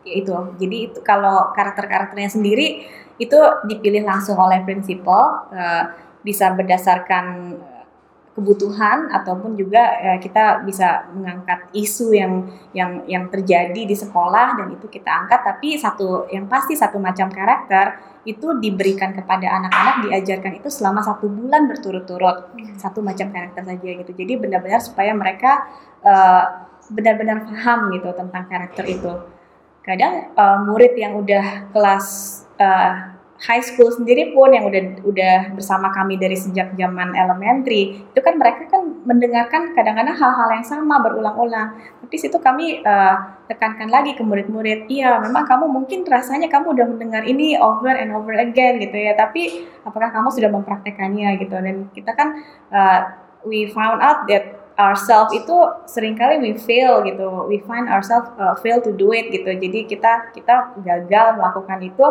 itu. 0.08 0.56
Jadi 0.56 0.76
itu 0.88 0.98
kalau 1.04 1.52
karakter-karakternya 1.52 2.32
sendiri 2.32 2.88
itu 3.20 3.36
dipilih 3.68 4.08
langsung 4.08 4.40
oleh 4.40 4.64
prinsipal 4.64 5.52
uh, 5.52 5.92
bisa 6.24 6.56
berdasarkan 6.56 7.52
kebutuhan 8.34 9.14
ataupun 9.14 9.54
juga 9.54 9.94
uh, 9.94 10.18
kita 10.18 10.66
bisa 10.66 11.06
mengangkat 11.14 11.70
isu 11.70 12.10
yang 12.10 12.50
yang 12.74 13.06
yang 13.06 13.24
terjadi 13.30 13.86
di 13.86 13.94
sekolah 13.94 14.58
dan 14.58 14.74
itu 14.74 14.90
kita 14.90 15.06
angkat. 15.06 15.40
Tapi 15.46 15.78
satu 15.78 16.26
yang 16.28 16.50
pasti 16.50 16.74
satu 16.74 16.98
macam 16.98 17.30
karakter 17.30 18.12
itu 18.26 18.58
diberikan 18.58 19.14
kepada 19.14 19.46
anak-anak 19.62 20.10
diajarkan 20.10 20.58
itu 20.58 20.66
selama 20.66 21.06
satu 21.06 21.30
bulan 21.30 21.70
berturut-turut. 21.70 22.50
Hmm. 22.52 22.74
satu 22.74 23.00
macam 23.00 23.30
karakter 23.30 23.62
saja 23.62 23.88
gitu. 24.02 24.12
Jadi 24.12 24.32
benar-benar 24.34 24.82
supaya 24.82 25.14
mereka 25.14 25.70
uh, 26.02 26.66
benar-benar 26.90 27.46
paham 27.46 27.94
gitu 27.94 28.10
tentang 28.18 28.44
karakter 28.50 28.84
itu. 28.90 29.12
Kadang 29.86 30.34
uh, 30.34 30.58
murid 30.66 30.98
yang 30.98 31.22
udah 31.22 31.70
kelas 31.70 32.06
uh, 32.58 33.13
high 33.44 33.60
school 33.60 33.92
sendiri 33.92 34.32
pun 34.32 34.48
yang 34.56 34.64
udah 34.64 35.04
udah 35.04 35.36
bersama 35.52 35.92
kami 35.92 36.16
dari 36.16 36.32
sejak 36.32 36.72
zaman 36.80 37.12
elementary 37.12 38.00
itu 38.00 38.20
kan 38.24 38.40
mereka 38.40 38.64
kan 38.72 39.04
mendengarkan 39.04 39.76
kadang-kadang 39.76 40.16
hal-hal 40.16 40.48
yang 40.48 40.64
sama 40.64 40.96
berulang-ulang. 41.04 41.76
Tapi 42.00 42.14
situ 42.16 42.40
kami 42.40 42.80
uh, 42.80 43.44
tekankan 43.44 43.92
lagi 43.92 44.16
ke 44.16 44.24
murid-murid 44.24 44.88
iya 44.88 45.20
memang 45.20 45.44
kamu 45.44 45.68
mungkin 45.68 46.08
rasanya 46.08 46.48
kamu 46.48 46.72
udah 46.72 46.86
mendengar 46.88 47.22
ini 47.28 47.60
over 47.60 47.92
and 47.92 48.16
over 48.16 48.32
again 48.32 48.80
gitu 48.80 48.96
ya. 48.96 49.12
Tapi 49.12 49.68
apakah 49.84 50.08
kamu 50.08 50.28
sudah 50.32 50.48
mempraktekannya 50.48 51.36
gitu. 51.44 51.52
Dan 51.52 51.92
kita 51.92 52.16
kan 52.16 52.40
uh, 52.72 53.00
we 53.44 53.68
found 53.68 54.00
out 54.00 54.24
that 54.24 54.63
ourselves 54.74 55.30
itu 55.30 55.54
sering 55.86 56.18
kali 56.18 56.42
we 56.42 56.52
fail 56.58 57.02
gitu. 57.06 57.46
We 57.46 57.62
find 57.62 57.86
ourselves 57.86 58.30
uh, 58.38 58.58
fail 58.58 58.82
to 58.82 58.90
do 58.90 59.14
it 59.14 59.30
gitu. 59.30 59.46
Jadi 59.46 59.86
kita 59.86 60.34
kita 60.34 60.78
gagal 60.82 61.38
melakukan 61.38 61.78
itu. 61.82 62.06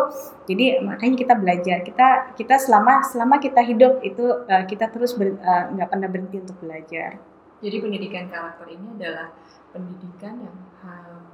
Jadi 0.48 0.80
makanya 0.80 1.16
kita 1.16 1.34
belajar. 1.36 1.78
Kita 1.84 2.08
kita 2.36 2.56
selama 2.60 3.04
selama 3.04 3.36
kita 3.40 3.60
hidup 3.60 4.00
itu 4.00 4.24
uh, 4.24 4.64
kita 4.64 4.88
terus 4.88 5.12
uh, 5.16 5.64
nggak 5.76 5.88
uh, 5.88 5.90
pernah 5.92 6.08
berhenti 6.08 6.36
untuk 6.40 6.56
belajar. 6.60 7.20
Jadi 7.64 7.76
pendidikan 7.80 8.28
karakter 8.28 8.66
ini 8.68 8.86
adalah 9.00 9.32
pendidikan 9.72 10.36
yang 10.44 10.56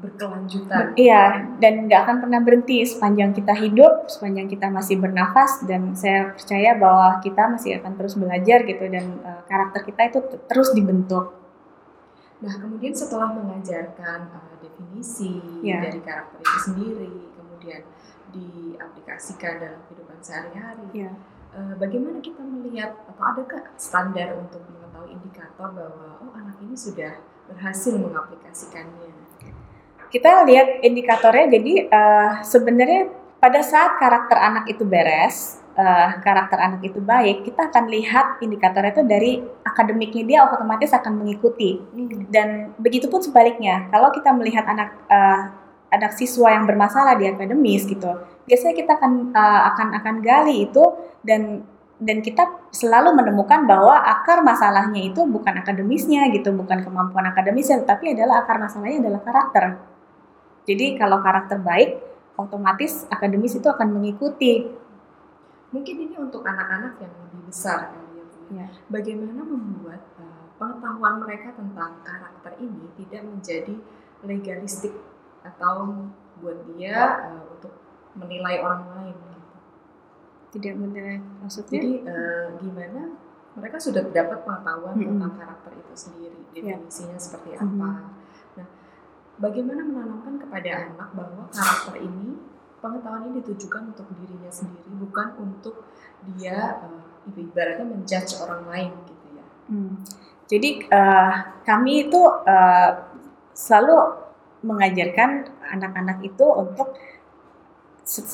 berkelanjutan. 0.01 0.97
Iya, 0.97 1.53
dan 1.61 1.87
nggak 1.87 2.01
akan 2.09 2.17
pernah 2.25 2.41
berhenti 2.41 2.83
sepanjang 2.89 3.37
kita 3.37 3.53
hidup, 3.53 4.09
sepanjang 4.09 4.49
kita 4.49 4.73
masih 4.73 4.97
bernafas, 4.97 5.61
dan 5.69 5.93
saya 5.93 6.33
percaya 6.33 6.73
bahwa 6.75 7.21
kita 7.21 7.43
masih 7.53 7.71
akan 7.79 7.93
terus 8.01 8.17
belajar 8.17 8.65
gitu, 8.65 8.85
dan 8.89 9.21
uh, 9.21 9.45
karakter 9.45 9.85
kita 9.85 10.03
itu 10.09 10.19
terus 10.49 10.73
dibentuk. 10.73 11.37
Nah, 12.41 12.55
kemudian 12.57 12.97
setelah 12.97 13.37
mengajarkan 13.37 14.33
uh, 14.33 14.57
definisi 14.65 15.45
ya. 15.61 15.85
dari 15.85 16.01
karakter 16.01 16.41
itu 16.41 16.59
sendiri, 16.65 17.13
kemudian 17.37 17.85
diaplikasikan 18.33 19.61
dalam 19.61 19.81
kehidupan 19.85 20.19
sehari-hari, 20.25 20.89
ya. 20.97 21.13
uh, 21.53 21.77
bagaimana 21.77 22.25
kita 22.25 22.41
melihat 22.41 22.97
atau 23.05 23.25
adakah 23.37 23.69
standar 23.77 24.33
untuk 24.41 24.65
mengetahui 24.65 25.13
indikator 25.13 25.69
bahwa 25.77 26.25
oh 26.25 26.33
anak 26.33 26.57
ini 26.65 26.73
sudah 26.73 27.21
berhasil 27.53 28.01
mengaplikasikannya? 28.01 29.21
Kita 30.11 30.45
lihat 30.45 30.83
indikatornya 30.83 31.47
jadi 31.55 31.73
uh, 31.89 32.31
sebenarnya 32.43 33.11
pada 33.41 33.65
saat 33.65 33.97
karakter 33.97 34.37
anak 34.37 34.69
itu 34.69 34.85
beres 34.85 35.63
uh, 35.79 36.21
karakter 36.21 36.59
anak 36.61 36.83
itu 36.85 37.01
baik 37.01 37.47
kita 37.47 37.71
akan 37.71 37.89
lihat 37.89 38.43
indikatornya 38.43 38.93
itu 38.93 39.05
dari 39.07 39.33
akademiknya 39.65 40.23
dia 40.27 40.39
otomatis 40.45 40.93
akan 40.93 41.25
mengikuti 41.25 41.79
hmm. 41.81 42.29
dan 42.29 42.75
begitupun 42.77 43.23
sebaliknya 43.23 43.89
kalau 43.89 44.11
kita 44.13 44.35
melihat 44.35 44.67
anak 44.67 44.93
uh, 45.09 45.57
anak 45.91 46.15
siswa 46.15 46.55
yang 46.55 46.67
bermasalah 46.67 47.19
di 47.19 47.31
akademis 47.31 47.87
gitu 47.87 48.11
biasanya 48.45 48.75
kita 48.77 48.93
akan 48.99 49.33
uh, 49.33 49.61
akan 49.75 49.89
akan 49.99 50.15
gali 50.21 50.69
itu 50.69 50.85
dan 51.23 51.65
dan 52.01 52.25
kita 52.25 52.49
selalu 52.73 53.13
menemukan 53.13 53.69
bahwa 53.69 53.93
akar 53.93 54.41
masalahnya 54.41 55.13
itu 55.13 55.21
bukan 55.29 55.61
akademisnya 55.61 56.33
gitu, 56.33 56.49
bukan 56.57 56.81
kemampuan 56.81 57.29
akademisnya, 57.29 57.85
tapi 57.85 58.17
adalah 58.17 58.41
akar 58.41 58.57
masalahnya 58.57 59.05
adalah 59.05 59.21
karakter. 59.21 59.90
Jadi 60.71 60.95
kalau 60.95 61.19
karakter 61.19 61.59
baik, 61.59 61.99
otomatis 62.39 63.03
akademis 63.11 63.59
itu 63.59 63.67
akan 63.67 63.91
mengikuti. 63.91 64.71
Mungkin 65.75 65.97
ini 65.99 66.15
untuk 66.15 66.47
anak-anak 66.47 67.03
yang 67.03 67.11
lebih 67.27 67.43
besar 67.51 67.91
kali 67.91 68.23
ya. 68.23 68.27
ya. 68.55 68.67
Bagaimana 68.87 69.43
membuat 69.43 69.99
uh, 70.23 70.47
pengetahuan 70.63 71.27
mereka 71.27 71.59
tentang 71.59 71.99
karakter 72.07 72.55
ini 72.63 72.87
tidak 73.03 73.27
menjadi 73.27 73.75
legalistik 74.23 74.95
atau 75.43 76.07
buat 76.39 76.63
dia 76.71 77.35
uh, 77.35 77.43
untuk 77.51 77.75
menilai 78.15 78.63
orang 78.63 78.87
lain 78.95 79.17
gitu. 79.19 79.59
Tidak 80.55 80.75
menilai 80.79 81.19
maksudnya? 81.43 81.83
Jadi 81.83 81.93
uh, 82.07 82.47
gimana 82.63 83.03
mereka 83.59 83.83
sudah 83.83 84.07
dapat 84.07 84.47
pengetahuan 84.47 84.95
-hmm. 84.95 85.07
tentang 85.19 85.35
karakter 85.35 85.73
itu 85.75 85.95
sendiri, 85.99 86.39
ya. 86.55 86.79
definisinya 86.79 87.19
yeah. 87.19 87.23
seperti 87.23 87.49
apa. 87.59 87.67
-hmm 87.67 88.20
bagaimana 89.41 89.83
menanamkan 89.83 90.37
kepada 90.37 90.93
anak 90.93 91.09
bahwa 91.17 91.43
karakter 91.49 91.97
ini 92.05 92.37
pengetahuan 92.81 93.33
ini 93.33 93.41
ditujukan 93.41 93.93
untuk 93.93 94.07
dirinya 94.21 94.53
sendiri 94.53 94.89
bukan 95.01 95.37
untuk 95.41 95.89
dia 96.37 96.81
uh, 96.85 97.33
ibaratnya 97.33 97.89
menjudge 97.89 98.37
orang 98.41 98.69
lain 98.69 98.93
gitu 99.09 99.27
ya. 99.37 99.47
Hmm. 99.69 99.93
Jadi 100.45 100.71
uh, 100.93 101.33
kami 101.65 102.09
itu 102.09 102.21
uh, 102.27 102.91
selalu 103.57 103.97
mengajarkan 104.61 105.49
anak-anak 105.73 106.21
itu 106.21 106.45
untuk 106.45 106.93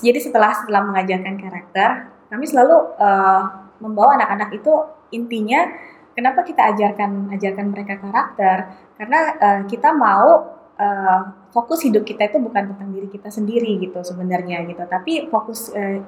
jadi 0.02 0.18
setelah 0.18 0.50
setelah 0.56 0.82
mengajarkan 0.88 1.36
karakter 1.38 1.88
kami 2.26 2.48
selalu 2.48 2.96
uh, 2.98 3.70
membawa 3.78 4.18
anak-anak 4.18 4.58
itu 4.58 4.72
intinya 5.14 5.70
kenapa 6.16 6.42
kita 6.42 6.74
ajarkan 6.74 7.30
ajarkan 7.30 7.66
mereka 7.70 8.00
karakter 8.00 8.72
karena 8.98 9.20
uh, 9.38 9.60
kita 9.68 9.92
mau 9.94 10.55
uh, 10.80 11.20
fokus 11.52 11.84
hidup 11.84 12.04
kita 12.04 12.28
itu 12.28 12.38
bukan 12.38 12.72
tentang 12.72 12.88
diri 12.92 13.08
kita 13.08 13.28
sendiri 13.32 13.80
gitu 13.80 14.00
sebenarnya 14.04 14.64
gitu. 14.68 14.84
Tapi 14.84 15.28
fokus 15.32 15.72
uh, 15.72 16.00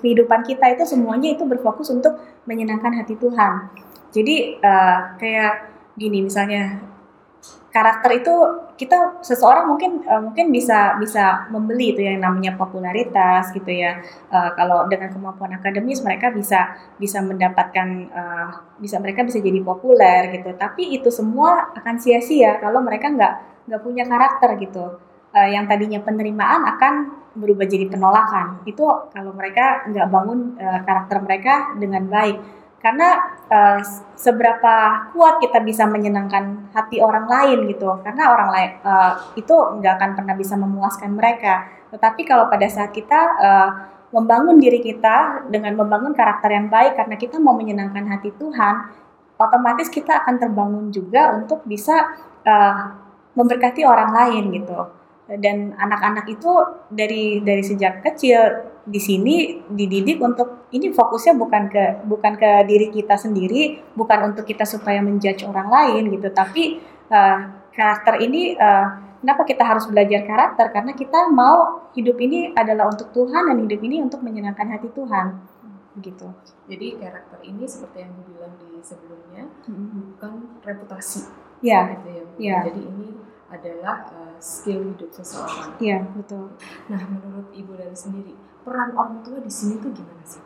kehidupan 0.00 0.44
kita 0.44 0.76
itu 0.76 0.84
semuanya 0.84 1.32
itu 1.32 1.44
berfokus 1.48 1.88
untuk 1.88 2.20
menyenangkan 2.44 2.92
hati 3.00 3.16
Tuhan. 3.16 3.72
Jadi 4.12 4.60
uh, 4.60 5.18
kayak 5.18 5.54
gini 5.98 6.22
misalnya 6.22 6.94
karakter 7.74 8.22
itu 8.22 8.34
kita 8.78 9.18
seseorang 9.22 9.66
mungkin 9.66 10.02
uh, 10.06 10.22
mungkin 10.22 10.54
bisa 10.54 10.94
bisa 10.98 11.46
membeli 11.50 11.94
itu 11.94 12.06
yang 12.06 12.22
namanya 12.22 12.54
popularitas 12.54 13.50
gitu 13.50 13.66
ya. 13.66 13.98
Uh, 14.30 14.54
kalau 14.54 14.86
dengan 14.86 15.10
kemampuan 15.10 15.58
akademis 15.58 16.02
mereka 16.06 16.30
bisa 16.30 16.78
bisa 16.98 17.18
mendapatkan 17.18 17.88
uh, 18.14 18.48
bisa 18.78 19.02
mereka 19.02 19.26
bisa 19.26 19.42
jadi 19.42 19.58
populer 19.62 20.30
gitu. 20.38 20.54
Tapi 20.54 20.94
itu 20.94 21.10
semua 21.10 21.74
akan 21.74 21.98
sia-sia 21.98 22.62
kalau 22.62 22.78
mereka 22.82 23.10
nggak 23.10 23.53
nggak 23.68 23.82
punya 23.82 24.04
karakter 24.04 24.50
gitu. 24.60 25.00
Uh, 25.34 25.48
yang 25.50 25.66
tadinya 25.66 25.98
penerimaan 25.98 26.62
akan 26.62 26.94
berubah 27.34 27.66
jadi 27.66 27.90
penolakan. 27.90 28.62
Itu 28.62 29.10
kalau 29.10 29.34
mereka 29.34 29.82
nggak 29.90 30.06
bangun 30.06 30.54
uh, 30.56 30.80
karakter 30.86 31.18
mereka 31.20 31.54
dengan 31.74 32.06
baik. 32.06 32.38
Karena 32.78 33.16
uh, 33.48 33.80
seberapa 34.14 35.08
kuat 35.16 35.40
kita 35.40 35.64
bisa 35.64 35.88
menyenangkan 35.88 36.70
hati 36.70 37.00
orang 37.00 37.26
lain 37.26 37.66
gitu. 37.66 37.98
Karena 38.04 38.30
orang 38.30 38.48
lain 38.52 38.70
uh, 38.86 39.12
itu 39.34 39.56
nggak 39.80 39.92
akan 39.98 40.10
pernah 40.14 40.34
bisa 40.38 40.54
memuaskan 40.54 41.10
mereka. 41.16 41.66
Tetapi 41.90 42.22
kalau 42.22 42.46
pada 42.46 42.68
saat 42.70 42.94
kita 42.94 43.20
uh, 43.40 43.70
membangun 44.14 44.62
diri 44.62 44.78
kita 44.78 45.48
dengan 45.50 45.74
membangun 45.74 46.14
karakter 46.14 46.54
yang 46.54 46.70
baik 46.70 46.94
karena 46.94 47.18
kita 47.18 47.42
mau 47.42 47.58
menyenangkan 47.58 48.06
hati 48.06 48.30
Tuhan 48.38 49.02
otomatis 49.34 49.90
kita 49.90 50.22
akan 50.22 50.38
terbangun 50.38 50.86
juga 50.94 51.34
untuk 51.34 51.66
bisa 51.66 52.14
uh, 52.46 53.03
memberkati 53.34 53.82
orang 53.86 54.10
lain 54.14 54.44
gitu. 54.54 54.78
Dan 55.24 55.72
anak-anak 55.76 56.28
itu 56.28 56.52
dari 56.92 57.40
dari 57.40 57.64
sejak 57.64 58.04
kecil 58.04 58.70
di 58.84 59.00
sini 59.00 59.64
dididik 59.64 60.20
untuk 60.20 60.68
ini 60.76 60.92
fokusnya 60.92 61.32
bukan 61.40 61.72
ke 61.72 62.04
bukan 62.04 62.36
ke 62.36 62.68
diri 62.68 62.92
kita 62.92 63.16
sendiri 63.16 63.80
bukan 63.96 64.32
untuk 64.32 64.44
kita 64.44 64.68
supaya 64.68 65.00
menjudge 65.00 65.48
orang 65.48 65.68
lain 65.72 66.12
gitu. 66.12 66.28
Tapi 66.28 66.78
uh, 67.08 67.38
karakter 67.72 68.20
ini 68.20 68.52
uh, 68.52 69.16
kenapa 69.24 69.48
kita 69.48 69.64
harus 69.64 69.88
belajar 69.88 70.28
karakter? 70.28 70.68
Karena 70.68 70.92
kita 70.92 71.32
mau 71.32 71.88
hidup 71.96 72.20
ini 72.20 72.52
adalah 72.52 72.92
untuk 72.92 73.08
Tuhan 73.16 73.48
dan 73.48 73.58
hidup 73.64 73.80
ini 73.80 74.04
untuk 74.04 74.20
menyenangkan 74.20 74.76
hati 74.76 74.92
Tuhan 74.92 75.54
begitu 75.94 76.26
jadi 76.66 76.86
karakter 76.98 77.38
ini 77.46 77.62
seperti 77.70 78.02
yang 78.02 78.12
dibilang 78.18 78.54
di 78.58 78.82
sebelumnya 78.82 79.46
hmm. 79.70 80.18
bukan 80.18 80.32
reputasi 80.66 81.30
ya. 81.62 81.94
gitu 81.94 82.08
ya, 82.10 82.22
ya. 82.42 82.58
jadi 82.66 82.82
adalah 83.54 83.96
uh, 84.10 84.36
skill 84.42 84.94
hidup 84.94 85.10
seseorang. 85.14 85.78
Iya 85.78 86.02
betul. 86.14 86.54
Nah 86.90 87.02
menurut 87.06 87.48
ibu 87.54 87.72
dari 87.78 87.94
sendiri 87.94 88.34
peran 88.64 88.96
orang 88.96 89.20
tua 89.22 89.38
di 89.38 89.52
sini 89.52 89.78
tuh 89.78 89.90
gimana 89.94 90.24
sih? 90.26 90.42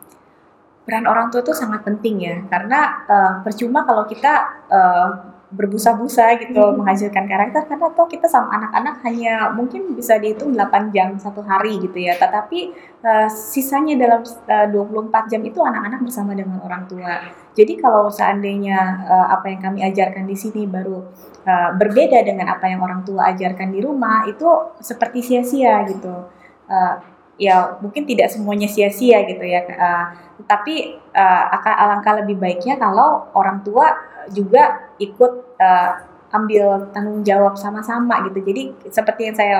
Peran 0.85 1.05
orang 1.05 1.29
tua 1.29 1.41
itu 1.45 1.53
sangat 1.53 1.85
penting 1.85 2.15
ya 2.21 2.35
karena 2.49 3.05
uh, 3.05 3.33
percuma 3.45 3.85
kalau 3.85 4.05
kita 4.09 4.65
uh, 4.69 5.09
berbusa-busa 5.49 6.37
gitu 6.45 6.61
hmm. 6.61 6.81
menghasilkan 6.81 7.25
karakter. 7.25 7.65
Karena 7.65 7.89
toh 7.89 8.05
kita 8.05 8.29
sama 8.29 8.53
anak-anak 8.53 8.95
hanya 9.05 9.33
mungkin 9.53 9.97
bisa 9.97 10.21
dihitung 10.21 10.53
8 10.53 10.93
jam 10.93 11.17
satu 11.17 11.41
hari 11.41 11.81
gitu 11.81 11.97
ya. 11.97 12.13
Tetapi 12.17 12.59
uh, 13.01 13.27
sisanya 13.29 13.97
dalam 13.97 14.21
uh, 14.25 14.67
24 14.69 15.31
jam 15.31 15.41
itu 15.41 15.59
anak-anak 15.59 15.99
bersama 16.05 16.37
dengan 16.37 16.61
orang 16.61 16.85
tua. 16.85 17.25
Jadi 17.57 17.73
kalau 17.81 18.13
seandainya 18.13 19.03
uh, 19.09 19.27
apa 19.33 19.49
yang 19.49 19.61
kami 19.61 19.79
ajarkan 19.83 20.29
di 20.29 20.37
sini 20.37 20.69
baru 20.69 21.01
uh, 21.43 21.69
berbeda 21.75 22.21
dengan 22.21 22.53
apa 22.53 22.69
yang 22.69 22.85
orang 22.85 23.01
tua 23.01 23.33
ajarkan 23.33 23.73
di 23.73 23.81
rumah 23.81 24.29
itu 24.29 24.45
seperti 24.79 25.25
sia-sia 25.25 25.81
gitu. 25.89 26.29
Uh, 26.69 27.18
ya 27.39 27.79
mungkin 27.79 28.03
tidak 28.03 28.27
semuanya 28.29 28.67
sia-sia 28.67 29.23
gitu 29.23 29.41
ya 29.47 29.63
uh, 29.63 30.05
tapi 30.43 30.99
uh, 31.15 31.43
alangkah 31.55 32.19
lebih 32.19 32.35
baiknya 32.35 32.75
kalau 32.75 33.31
orang 33.31 33.63
tua 33.63 33.95
juga 34.29 34.91
ikut 34.99 35.57
uh, 35.57 35.91
ambil 36.29 36.89
tanggung 36.93 37.25
jawab 37.25 37.57
sama-sama 37.57 38.21
gitu. 38.29 38.41
Jadi 38.45 38.63
seperti 38.89 39.21
yang 39.29 39.35
saya 39.37 39.57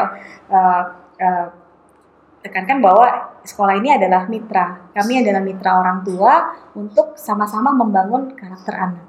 uh, 0.49 0.83
uh, 1.17 1.47
tekankan 2.45 2.79
bahwa 2.79 3.35
sekolah 3.43 3.75
ini 3.81 3.97
adalah 3.97 4.29
mitra. 4.29 4.89
Kami 4.93 5.25
adalah 5.25 5.41
mitra 5.43 5.81
orang 5.81 6.05
tua 6.05 6.55
untuk 6.77 7.17
sama-sama 7.17 7.73
membangun 7.73 8.33
karakter 8.37 8.75
anak. 8.77 9.05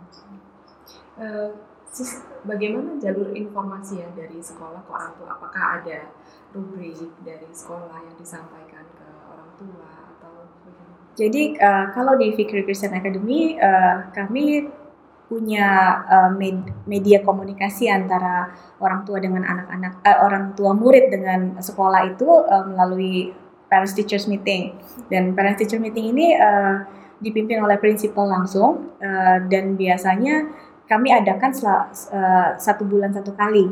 Uh, 1.21 1.53
bagaimana 2.49 2.97
jalur 2.97 3.37
informasi 3.37 4.00
ya 4.00 4.09
dari 4.17 4.41
sekolah 4.41 4.81
ke 4.85 4.91
orang 4.91 5.12
tua? 5.21 5.29
Apakah 5.37 5.85
ada 5.85 6.09
rubrik 6.50 7.14
dari 7.23 7.47
sekolah 7.50 7.99
yang 8.11 8.16
disampaikan 8.19 8.85
ke 8.99 9.09
orang 9.30 9.50
tua 9.54 9.90
atau 10.16 10.33
Jadi 11.14 11.59
uh, 11.59 11.90
kalau 11.95 12.19
di 12.19 12.35
Fikri 12.35 12.66
Christian 12.66 12.97
Academy 12.97 13.59
uh, 13.59 14.11
kami 14.14 14.66
punya 15.30 16.02
uh, 16.11 16.30
media 16.91 17.23
komunikasi 17.23 17.86
antara 17.86 18.50
orang 18.82 19.06
tua 19.06 19.23
dengan 19.23 19.47
anak-anak 19.47 20.02
uh, 20.02 20.19
orang 20.26 20.45
tua 20.58 20.75
murid 20.75 21.15
dengan 21.15 21.63
sekolah 21.63 22.10
itu 22.10 22.26
uh, 22.26 22.67
melalui 22.67 23.30
parents 23.71 23.95
teachers 23.95 24.26
meeting. 24.26 24.75
Dan 25.06 25.39
parents 25.39 25.63
teacher 25.63 25.78
meeting 25.78 26.10
ini 26.10 26.34
uh, 26.34 26.82
dipimpin 27.23 27.63
oleh 27.63 27.78
prinsipal 27.78 28.26
langsung 28.26 28.91
uh, 28.99 29.39
dan 29.47 29.78
biasanya 29.78 30.50
kami 30.91 31.15
adakan 31.15 31.54
uh, 31.54 32.58
satu 32.58 32.82
bulan 32.82 33.15
satu 33.15 33.30
kali 33.39 33.71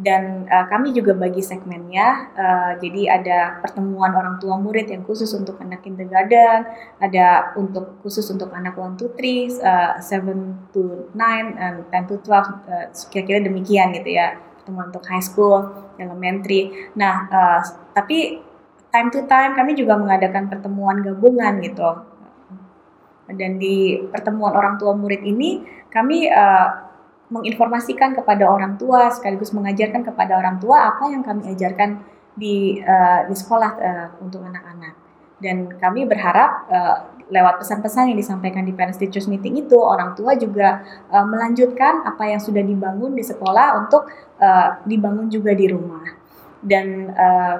dan 0.00 0.48
uh, 0.48 0.64
kami 0.72 0.96
juga 0.96 1.12
bagi 1.12 1.44
segmennya 1.44 2.32
uh, 2.32 2.72
jadi 2.80 3.20
ada 3.20 3.38
pertemuan 3.60 4.16
orang 4.16 4.40
tua 4.40 4.56
murid 4.56 4.88
yang 4.88 5.04
khusus 5.04 5.28
untuk 5.36 5.60
anak 5.60 5.84
kindergarten 5.84 6.64
ada 6.96 7.52
untuk 7.60 8.00
khusus 8.00 8.24
untuk 8.32 8.48
anak 8.56 8.80
one 8.80 8.96
to 8.96 9.12
three 9.12 9.52
uh, 9.60 10.00
seven 10.00 10.56
to 10.72 11.08
nine 11.12 11.52
and 11.60 11.84
ten 11.92 12.08
to 12.08 12.16
twelve 12.24 12.48
uh, 12.64 12.88
kira-kira 13.12 13.44
demikian 13.44 13.92
gitu 13.92 14.16
ya 14.16 14.40
pertemuan 14.60 14.88
untuk 14.92 15.04
high 15.08 15.24
school 15.24 15.68
elementary. 16.00 16.92
Nah 16.96 17.14
uh, 17.28 17.60
tapi 17.92 18.40
time 18.88 19.08
to 19.12 19.24
time 19.28 19.52
kami 19.52 19.76
juga 19.76 20.00
mengadakan 20.00 20.48
pertemuan 20.48 21.04
gabungan 21.04 21.60
gitu. 21.60 21.90
Dan 23.30 23.62
di 23.62 23.94
pertemuan 24.10 24.58
orang 24.58 24.74
tua 24.74 24.90
murid 24.98 25.22
ini 25.22 25.62
kami 25.86 26.26
uh, 26.26 26.89
menginformasikan 27.30 28.18
kepada 28.18 28.50
orang 28.50 28.74
tua 28.74 29.08
sekaligus 29.14 29.54
mengajarkan 29.54 30.02
kepada 30.02 30.34
orang 30.34 30.58
tua 30.58 30.90
apa 30.90 31.08
yang 31.14 31.22
kami 31.22 31.46
ajarkan 31.54 32.02
di 32.34 32.82
uh, 32.82 33.26
di 33.30 33.34
sekolah 33.34 33.70
uh, 33.78 34.08
untuk 34.22 34.42
anak-anak. 34.42 34.98
Dan 35.40 35.72
kami 35.80 36.04
berharap 36.04 36.68
uh, 36.68 36.96
lewat 37.30 37.62
pesan-pesan 37.62 38.12
yang 38.12 38.18
disampaikan 38.18 38.66
di 38.66 38.74
parents 38.74 38.98
teachers 38.98 39.30
meeting 39.30 39.56
itu 39.62 39.78
orang 39.78 40.12
tua 40.18 40.34
juga 40.36 40.82
uh, 41.08 41.24
melanjutkan 41.24 42.04
apa 42.04 42.28
yang 42.28 42.42
sudah 42.42 42.60
dibangun 42.60 43.14
di 43.14 43.22
sekolah 43.22 43.86
untuk 43.86 44.10
uh, 44.42 44.82
dibangun 44.84 45.30
juga 45.30 45.54
di 45.54 45.70
rumah. 45.70 46.04
Dan 46.60 47.14
uh, 47.14 47.56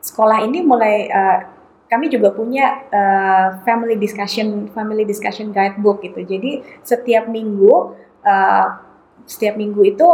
sekolah 0.00 0.42
ini 0.42 0.64
mulai 0.64 1.06
uh, 1.12 1.38
kami 1.86 2.10
juga 2.10 2.34
punya 2.34 2.82
uh, 2.90 3.62
family 3.62 3.94
discussion 3.94 4.66
family 4.74 5.06
discussion 5.06 5.54
guidebook 5.54 6.02
gitu. 6.02 6.24
Jadi 6.26 6.66
setiap 6.82 7.30
minggu 7.30 7.94
uh, 8.26 8.82
setiap 9.24 9.54
minggu 9.54 9.80
itu 9.86 10.08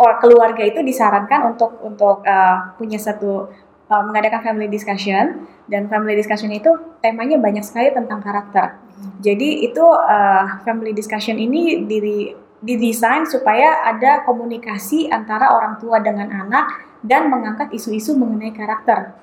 keluarga 0.00 0.64
itu 0.64 0.80
disarankan 0.80 1.54
untuk 1.54 1.76
untuk 1.84 2.24
uh, 2.24 2.72
punya 2.80 2.96
satu 2.96 3.52
uh, 3.92 4.02
mengadakan 4.06 4.40
family 4.40 4.68
discussion 4.70 5.44
dan 5.68 5.86
family 5.92 6.16
discussion 6.16 6.48
itu 6.50 6.72
temanya 7.04 7.36
banyak 7.36 7.60
sekali 7.60 7.92
tentang 7.92 8.24
karakter. 8.24 8.80
Jadi 9.20 9.64
itu 9.68 9.84
uh, 9.84 10.60
family 10.64 10.96
discussion 10.96 11.36
ini 11.36 11.84
diri 11.84 12.32
didesain 12.60 13.24
supaya 13.24 13.84
ada 13.88 14.24
komunikasi 14.28 15.08
antara 15.08 15.52
orang 15.56 15.80
tua 15.80 16.00
dengan 16.00 16.28
anak 16.28 16.84
dan 17.00 17.32
mengangkat 17.32 17.72
isu-isu 17.72 18.12
mengenai 18.16 18.52
karakter. 18.52 19.16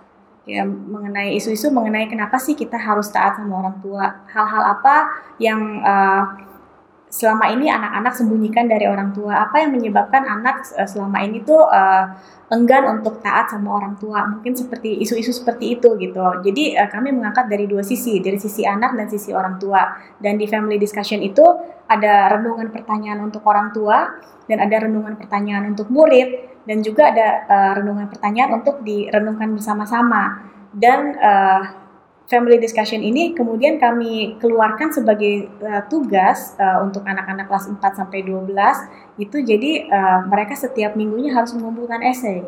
Ya, 0.47 0.63
mengenai 0.63 1.35
isu-isu 1.35 1.67
mengenai 1.75 2.07
kenapa 2.07 2.39
sih 2.39 2.55
kita 2.55 2.79
harus 2.79 3.11
taat 3.11 3.35
sama 3.35 3.67
orang 3.67 3.77
tua, 3.83 4.23
hal-hal 4.31 4.63
apa 4.79 4.95
yang 5.43 5.83
uh, 5.83 6.46
selama 7.07 7.47
ini 7.55 7.71
anak-anak 7.71 8.13
sembunyikan 8.15 8.67
dari 8.67 8.85
orang 8.87 9.15
tua? 9.15 9.47
Apa 9.47 9.63
yang 9.63 9.71
menyebabkan 9.75 10.27
anak 10.27 10.67
uh, 10.75 10.87
selama 10.87 11.23
ini 11.23 11.39
tuh 11.43 11.63
uh, 11.63 12.11
enggan 12.51 12.99
untuk 12.99 13.23
taat 13.23 13.47
sama 13.51 13.79
orang 13.79 13.95
tua? 13.95 14.27
Mungkin 14.27 14.53
seperti 14.55 14.99
isu-isu 14.99 15.31
seperti 15.31 15.79
itu 15.79 15.95
gitu. 15.95 16.19
Jadi 16.43 16.75
uh, 16.75 16.91
kami 16.91 17.15
mengangkat 17.15 17.47
dari 17.47 17.65
dua 17.65 17.81
sisi, 17.81 18.19
dari 18.19 18.35
sisi 18.35 18.67
anak 18.67 18.99
dan 18.99 19.07
sisi 19.07 19.31
orang 19.31 19.55
tua. 19.55 19.87
Dan 20.19 20.35
di 20.35 20.45
family 20.51 20.75
discussion 20.75 21.23
itu 21.23 21.43
ada 21.87 22.35
renungan 22.35 22.67
pertanyaan 22.75 23.23
untuk 23.23 23.47
orang 23.47 23.71
tua 23.71 24.11
dan 24.47 24.59
ada 24.59 24.87
renungan 24.87 25.15
pertanyaan 25.15 25.71
untuk 25.71 25.87
murid 25.87 26.59
dan 26.67 26.83
juga 26.83 27.15
ada 27.15 27.27
uh, 27.47 27.71
renungan 27.79 28.11
pertanyaan 28.11 28.59
untuk 28.59 28.83
direnungkan 28.83 29.55
bersama-sama. 29.55 30.43
Dan 30.75 31.15
uh, 31.15 31.86
family 32.27 32.59
discussion 32.59 32.99
ini 32.99 33.31
kemudian 33.31 33.79
kami 33.79 34.35
keluarkan 34.43 34.91
sebagai 34.91 35.47
uh, 35.63 35.83
tugas 35.87 36.59
uh, 36.59 36.83
untuk 36.83 37.07
anak-anak 37.07 37.47
kelas 37.47 37.71
4 37.71 37.79
sampai 38.03 38.19
12 38.27 38.51
itu 39.23 39.37
jadi 39.41 39.71
uh, 39.87 40.19
mereka 40.27 40.53
setiap 40.53 40.93
minggunya 40.99 41.31
harus 41.31 41.55
mengumpulkan 41.55 42.03
esai. 42.03 42.43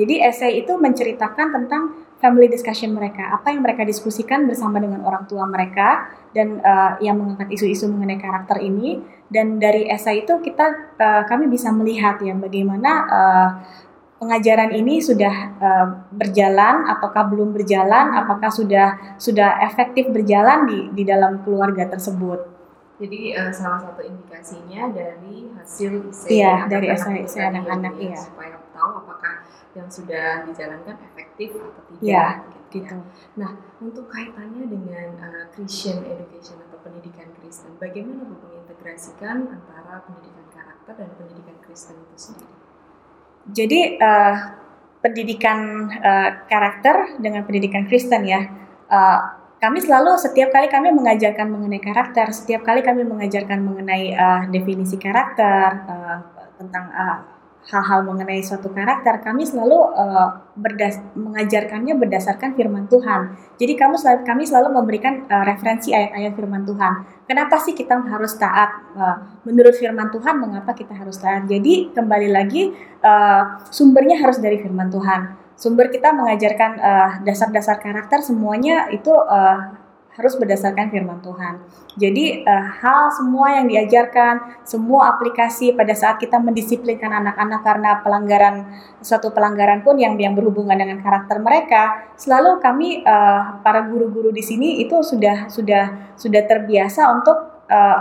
Jadi 0.00 0.24
esai 0.24 0.64
itu 0.64 0.72
menceritakan 0.80 1.52
tentang 1.52 1.82
family 2.18 2.50
discussion 2.50 2.90
mereka, 2.94 3.30
apa 3.30 3.54
yang 3.54 3.62
mereka 3.62 3.86
diskusikan 3.86 4.46
bersama 4.50 4.82
dengan 4.82 5.06
orang 5.06 5.26
tua 5.30 5.46
mereka 5.46 6.10
dan 6.34 6.58
uh, 6.58 6.98
yang 6.98 7.14
mengangkat 7.14 7.50
isu-isu 7.54 7.86
mengenai 7.86 8.18
karakter 8.18 8.58
ini 8.58 8.98
dan 9.30 9.60
dari 9.62 9.86
esai 9.86 10.26
itu 10.26 10.40
kita 10.42 10.96
uh, 10.98 11.22
kami 11.30 11.46
bisa 11.46 11.70
melihat 11.70 12.18
ya 12.18 12.34
bagaimana 12.34 12.90
uh, 13.06 13.48
pengajaran 14.18 14.74
ini 14.74 14.98
sudah 14.98 15.34
uh, 15.62 15.86
berjalan 16.10 16.90
ataukah 16.90 17.24
belum 17.30 17.54
berjalan 17.54 18.14
apakah 18.18 18.50
sudah 18.50 19.16
sudah 19.16 19.62
efektif 19.62 20.10
berjalan 20.10 20.66
di 20.66 20.78
di 20.92 21.02
dalam 21.06 21.42
keluarga 21.46 21.86
tersebut 21.86 22.42
jadi 22.98 23.38
uh, 23.38 23.52
salah 23.54 23.78
satu 23.78 24.02
indikasinya 24.02 24.90
dari 24.90 25.46
hasil 25.54 26.10
ISE 26.10 26.26
iya 26.34 26.66
dari 26.66 26.90
ISE 26.90 27.38
anak-anak 27.38 27.94
ya, 28.02 28.18
supaya 28.18 28.58
tahu 28.74 28.90
apakah 29.06 29.46
yang 29.78 29.86
sudah 29.86 30.42
dijalankan 30.42 30.96
efektif 31.12 31.54
atau 31.54 31.82
tidak 31.86 32.02
ya, 32.02 32.26
gitu, 32.42 32.82
gitu. 32.82 32.96
Ya. 32.98 33.06
Nah, 33.38 33.50
untuk 33.78 34.10
kaitannya 34.10 34.66
dengan 34.66 35.08
uh, 35.22 35.44
Christian 35.54 36.02
education 36.02 36.58
atau 36.66 36.78
pendidikan 36.82 37.30
Kristen. 37.38 37.78
Bagaimana 37.78 38.26
mengintegrasikan 38.26 39.46
antara 39.54 40.02
pendidikan 40.02 40.46
karakter 40.50 40.94
dan 40.98 41.10
pendidikan 41.14 41.56
Kristen 41.62 42.00
itu 42.00 42.16
sendiri? 42.16 42.57
Jadi 43.46 43.96
uh, 44.00 44.34
pendidikan 44.98 45.88
uh, 45.88 46.28
karakter 46.50 47.20
dengan 47.22 47.46
pendidikan 47.46 47.86
Kristen 47.86 48.26
ya. 48.26 48.42
Uh, 48.88 49.20
kami 49.58 49.82
selalu 49.82 50.14
setiap 50.18 50.54
kali 50.54 50.70
kami 50.70 50.94
mengajarkan 50.94 51.50
mengenai 51.50 51.82
karakter, 51.82 52.30
setiap 52.30 52.62
kali 52.62 52.78
kami 52.78 53.02
mengajarkan 53.02 53.58
mengenai 53.58 54.14
uh, 54.14 54.42
definisi 54.50 54.94
karakter 54.94 55.82
uh, 55.86 56.18
tentang 56.58 56.84
uh, 56.94 57.37
hal-hal 57.68 58.00
mengenai 58.00 58.40
suatu 58.40 58.72
karakter, 58.72 59.20
kami 59.20 59.44
selalu 59.44 59.76
uh, 59.92 60.40
berdas 60.56 60.96
mengajarkannya 61.12 62.00
berdasarkan 62.00 62.56
firman 62.56 62.88
Tuhan. 62.88 63.36
Jadi 63.60 63.72
kami 63.76 64.00
selalu, 64.00 64.20
kami 64.24 64.42
selalu 64.48 64.68
memberikan 64.72 65.28
uh, 65.28 65.44
referensi 65.44 65.92
ayat-ayat 65.92 66.32
firman 66.32 66.64
Tuhan. 66.64 66.92
Kenapa 67.28 67.60
sih 67.60 67.76
kita 67.76 68.00
harus 68.00 68.40
taat? 68.40 68.72
Uh, 68.96 69.16
menurut 69.44 69.76
firman 69.76 70.08
Tuhan, 70.08 70.40
mengapa 70.40 70.72
kita 70.72 70.96
harus 70.96 71.20
taat? 71.20 71.44
Jadi 71.44 71.92
kembali 71.92 72.32
lagi 72.32 72.72
uh, 73.04 73.60
sumbernya 73.68 74.16
harus 74.16 74.40
dari 74.40 74.56
firman 74.64 74.88
Tuhan. 74.88 75.36
Sumber 75.58 75.90
kita 75.90 76.14
mengajarkan 76.14 76.78
dasar-dasar 77.26 77.76
uh, 77.76 77.82
karakter 77.82 78.22
semuanya 78.22 78.86
itu 78.94 79.10
uh, 79.10 79.74
harus 80.18 80.34
berdasarkan 80.34 80.90
firman 80.90 81.22
Tuhan. 81.22 81.62
Jadi 81.94 82.42
uh, 82.42 82.64
hal 82.82 83.14
semua 83.14 83.54
yang 83.54 83.70
diajarkan, 83.70 84.66
semua 84.66 85.14
aplikasi 85.14 85.78
pada 85.78 85.94
saat 85.94 86.18
kita 86.18 86.42
mendisiplinkan 86.42 87.06
anak-anak 87.06 87.60
karena 87.62 87.90
pelanggaran 88.02 88.54
suatu 88.98 89.30
pelanggaran 89.30 89.86
pun 89.86 89.94
yang 89.94 90.18
yang 90.18 90.34
berhubungan 90.34 90.74
dengan 90.74 90.98
karakter 90.98 91.38
mereka, 91.38 92.10
selalu 92.18 92.58
kami 92.58 93.06
uh, 93.06 93.62
para 93.62 93.86
guru-guru 93.86 94.34
di 94.34 94.42
sini 94.42 94.82
itu 94.82 94.98
sudah 95.06 95.46
sudah 95.46 96.14
sudah 96.18 96.42
terbiasa 96.50 97.14
untuk 97.14 97.38
uh, 97.70 97.98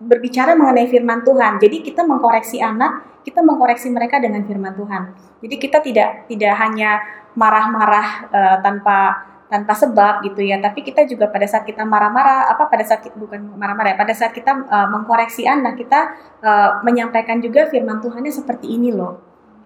berbicara 0.00 0.56
mengenai 0.56 0.88
firman 0.88 1.20
Tuhan. 1.20 1.60
Jadi 1.60 1.84
kita 1.84 2.08
mengkoreksi 2.08 2.56
anak, 2.64 3.20
kita 3.20 3.44
mengkoreksi 3.44 3.92
mereka 3.92 4.16
dengan 4.16 4.48
firman 4.48 4.72
Tuhan. 4.72 5.12
Jadi 5.44 5.54
kita 5.60 5.84
tidak 5.84 6.24
tidak 6.24 6.56
hanya 6.56 7.04
marah-marah 7.36 8.08
uh, 8.32 8.56
tanpa 8.64 9.28
tanpa 9.50 9.74
sebab 9.74 10.22
gitu 10.22 10.40
ya. 10.46 10.62
Tapi 10.62 10.86
kita 10.86 11.04
juga 11.10 11.26
pada 11.26 11.44
saat 11.44 11.66
kita 11.66 11.82
marah-marah 11.82 12.46
apa 12.48 12.70
pada 12.70 12.86
saat 12.86 13.02
kita, 13.02 13.18
bukan 13.18 13.58
marah-marah 13.58 13.92
ya 13.92 13.98
pada 13.98 14.14
saat 14.14 14.30
kita 14.30 14.54
uh, 14.70 14.88
mengkoreksi 14.94 15.44
anak 15.44 15.74
kita 15.76 16.14
uh, 16.40 16.80
menyampaikan 16.86 17.42
juga 17.42 17.66
firman 17.66 17.98
Tuhannya 17.98 18.30
seperti 18.30 18.70
ini 18.70 18.94
loh. 18.94 19.18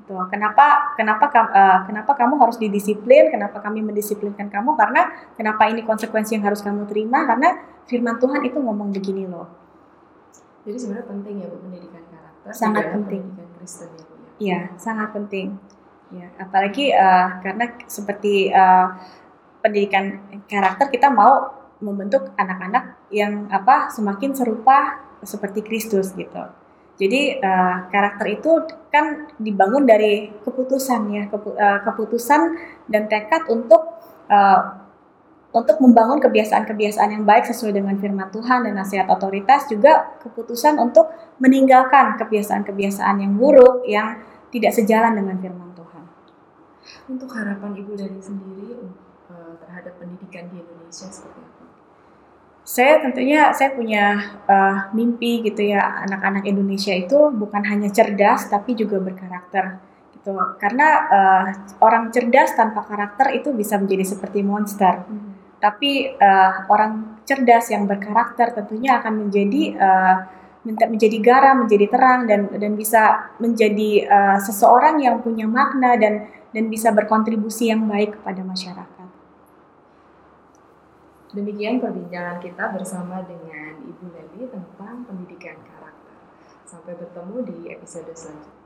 Gitu. 0.05 0.17
Kenapa 0.33 0.97
kenapa 0.97 1.29
uh, 1.33 1.79
kenapa 1.85 2.13
kamu 2.17 2.41
harus 2.41 2.57
didisiplin? 2.57 3.29
Kenapa 3.29 3.61
kami 3.61 3.85
mendisiplinkan 3.85 4.49
kamu? 4.49 4.73
Karena 4.77 5.13
kenapa 5.37 5.69
ini 5.69 5.85
konsekuensi 5.85 6.41
yang 6.41 6.45
harus 6.49 6.65
kamu 6.65 6.89
terima? 6.89 7.29
Karena 7.29 7.53
firman 7.85 8.17
Tuhan 8.17 8.41
itu 8.45 8.57
ngomong 8.61 8.89
begini 8.93 9.29
loh. 9.29 9.49
Jadi 10.65 10.77
sebenarnya 10.81 11.09
penting 11.09 11.35
ya 11.45 11.47
bu 11.53 11.57
pendidikan 11.61 12.05
karakter 12.09 12.51
sangat 12.57 12.85
penting. 12.89 13.21
pendidikan 13.21 13.49
Kristen 13.61 13.89
ya 13.93 14.05
bu 14.05 14.15
ya. 14.17 14.29
Iya 14.41 14.61
sangat 14.81 15.09
penting. 15.13 15.49
Ya 16.13 16.29
apalagi 16.41 16.85
uh, 16.93 17.29
karena 17.45 17.65
seperti 17.85 18.49
uh, 18.53 18.97
pendidikan 19.65 20.21
karakter 20.45 20.93
kita 20.93 21.09
mau 21.09 21.65
membentuk 21.81 22.37
anak-anak 22.37 23.09
yang 23.09 23.49
apa 23.49 23.89
semakin 23.89 24.37
serupa 24.37 25.01
seperti 25.25 25.65
Kristus 25.65 26.13
gitu. 26.13 26.45
Jadi 26.95 27.43
uh, 27.43 27.91
karakter 27.91 28.39
itu 28.39 28.53
kan 28.93 29.27
dibangun 29.41 29.83
dari 29.83 30.31
keputusan 30.47 31.01
ya, 31.11 31.25
kepu, 31.27 31.57
uh, 31.59 31.83
keputusan 31.83 32.55
dan 32.87 33.11
tekad 33.11 33.51
untuk 33.51 33.99
uh, 34.31 34.85
untuk 35.55 35.79
membangun 35.83 36.19
kebiasaan-kebiasaan 36.23 37.15
yang 37.19 37.25
baik 37.27 37.47
sesuai 37.51 37.79
dengan 37.79 37.99
firman 37.99 38.31
Tuhan 38.31 38.67
dan 38.67 38.75
nasihat 38.79 39.07
otoritas 39.11 39.67
juga 39.71 40.19
keputusan 40.23 40.79
untuk 40.79 41.11
meninggalkan 41.43 42.19
kebiasaan-kebiasaan 42.19 43.23
yang 43.23 43.39
buruk 43.39 43.87
yang 43.87 44.23
tidak 44.55 44.75
sejalan 44.75 45.19
dengan 45.19 45.39
firman 45.39 45.71
Tuhan. 45.75 46.05
Untuk 47.11 47.31
harapan 47.35 47.71
Ibu 47.75 47.93
dari 47.99 48.19
sendiri 48.23 49.04
terhadap 49.75 49.99
pendidikan 49.99 50.47
di 50.55 50.63
Indonesia 50.63 51.11
seperti 51.11 51.43
apa? 51.43 51.63
Saya 52.63 53.03
tentunya 53.03 53.51
saya 53.51 53.75
punya 53.75 54.05
uh, 54.47 54.95
mimpi 54.95 55.43
gitu 55.43 55.67
ya 55.67 56.07
anak-anak 56.07 56.47
Indonesia 56.47 56.95
itu 56.95 57.19
bukan 57.35 57.67
hanya 57.67 57.91
cerdas 57.91 58.47
tapi 58.47 58.79
juga 58.79 59.03
berkarakter 59.03 59.83
gitu 60.15 60.33
karena 60.63 60.89
uh, 61.11 61.45
orang 61.83 62.09
cerdas 62.15 62.55
tanpa 62.57 62.87
karakter 62.87 63.37
itu 63.37 63.53
bisa 63.53 63.77
menjadi 63.77 64.17
seperti 64.17 64.41
monster 64.41 65.05
hmm. 65.05 65.59
tapi 65.61 66.17
uh, 66.17 66.65
orang 66.73 67.21
cerdas 67.29 67.69
yang 67.69 67.85
berkarakter 67.85 68.57
tentunya 68.57 68.97
akan 69.03 69.29
menjadi 69.29 69.63
uh, 69.77 70.17
menjadi 70.65 71.21
garam, 71.21 71.69
menjadi 71.69 71.93
terang 71.93 72.25
dan 72.25 72.49
dan 72.57 72.73
bisa 72.73 73.29
menjadi 73.37 74.09
uh, 74.09 74.39
seseorang 74.41 75.05
yang 75.05 75.21
punya 75.21 75.45
makna 75.45 76.01
dan 76.01 76.25
dan 76.55 76.73
bisa 76.73 76.89
berkontribusi 76.95 77.69
yang 77.69 77.85
baik 77.85 78.17
kepada 78.17 78.41
masyarakat. 78.41 78.94
Demikian 81.35 81.83
perbincangan 81.83 82.39
kita 82.39 82.71
bersama 82.71 83.19
dengan 83.27 83.75
Ibu 83.83 84.07
Leli 84.15 84.47
tentang 84.47 85.03
pendidikan 85.03 85.59
karakter. 85.67 86.15
Sampai 86.63 86.95
bertemu 86.95 87.37
di 87.43 87.75
episode 87.75 88.07
selanjutnya. 88.15 88.63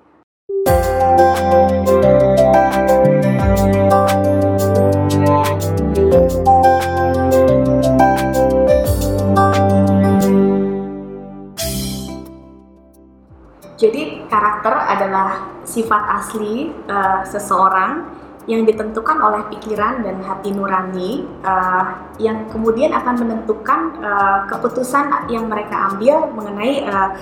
Jadi 13.80 14.28
karakter 14.28 14.74
adalah 14.76 15.56
sifat 15.64 16.02
asli 16.20 16.68
uh, 16.92 17.24
seseorang 17.24 18.27
yang 18.48 18.64
ditentukan 18.64 19.20
oleh 19.20 19.44
pikiran 19.52 20.00
dan 20.00 20.24
hati 20.24 20.56
nurani 20.56 21.20
uh, 21.44 22.00
yang 22.16 22.48
kemudian 22.48 22.96
akan 22.96 23.20
menentukan 23.20 24.00
uh, 24.00 24.48
keputusan 24.48 25.28
yang 25.28 25.52
mereka 25.52 25.92
ambil 25.92 26.32
mengenai 26.32 26.88
uh, 26.88 27.12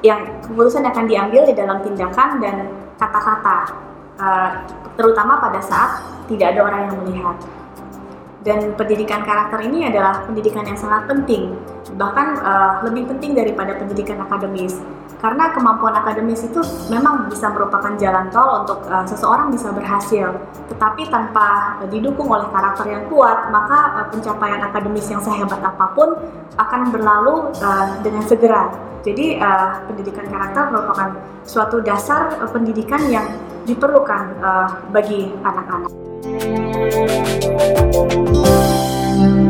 yang 0.00 0.24
keputusan 0.40 0.80
akan 0.88 1.04
diambil 1.04 1.44
di 1.44 1.52
dalam 1.52 1.84
tindakan 1.84 2.40
dan 2.40 2.72
kata-kata 2.96 3.58
uh, 4.16 4.50
terutama 4.96 5.36
pada 5.36 5.60
saat 5.60 6.00
tidak 6.32 6.56
ada 6.56 6.60
orang 6.64 6.80
yang 6.88 6.96
melihat 7.04 7.36
dan 8.40 8.72
pendidikan 8.76 9.20
karakter 9.20 9.60
ini 9.68 9.84
adalah 9.88 10.24
pendidikan 10.24 10.64
yang 10.64 10.78
sangat 10.80 11.04
penting 11.08 11.52
bahkan 12.00 12.38
uh, 12.40 12.80
lebih 12.86 13.08
penting 13.12 13.36
daripada 13.36 13.76
pendidikan 13.76 14.20
akademis. 14.24 14.78
Karena 15.20 15.52
kemampuan 15.52 15.92
akademis 15.92 16.48
itu 16.48 16.64
memang 16.88 17.28
bisa 17.28 17.52
merupakan 17.52 17.92
jalan 18.00 18.32
tol 18.32 18.64
untuk 18.64 18.80
uh, 18.88 19.04
seseorang 19.04 19.52
bisa 19.52 19.68
berhasil. 19.68 20.32
Tetapi 20.72 21.12
tanpa 21.12 21.76
uh, 21.84 21.88
didukung 21.92 22.32
oleh 22.32 22.48
karakter 22.48 22.88
yang 22.88 23.04
kuat 23.12 23.52
maka 23.52 24.00
uh, 24.00 24.06
pencapaian 24.08 24.64
akademis 24.64 25.12
yang 25.12 25.20
sehebat 25.20 25.60
apa 25.60 25.92
pun 25.92 26.16
akan 26.56 26.80
berlalu 26.88 27.52
uh, 27.60 28.00
dengan 28.00 28.24
segera. 28.24 28.72
Jadi 29.04 29.36
uh, 29.36 29.84
pendidikan 29.88 30.24
karakter 30.28 30.72
merupakan 30.72 31.08
suatu 31.44 31.84
dasar 31.84 32.40
uh, 32.40 32.48
pendidikan 32.48 33.00
yang 33.12 33.28
diperlukan 33.68 34.40
uh, 34.40 34.68
bagi 34.88 35.28
anak-anak. 35.44 36.09
Thank 36.90 37.30
you. 39.44 39.49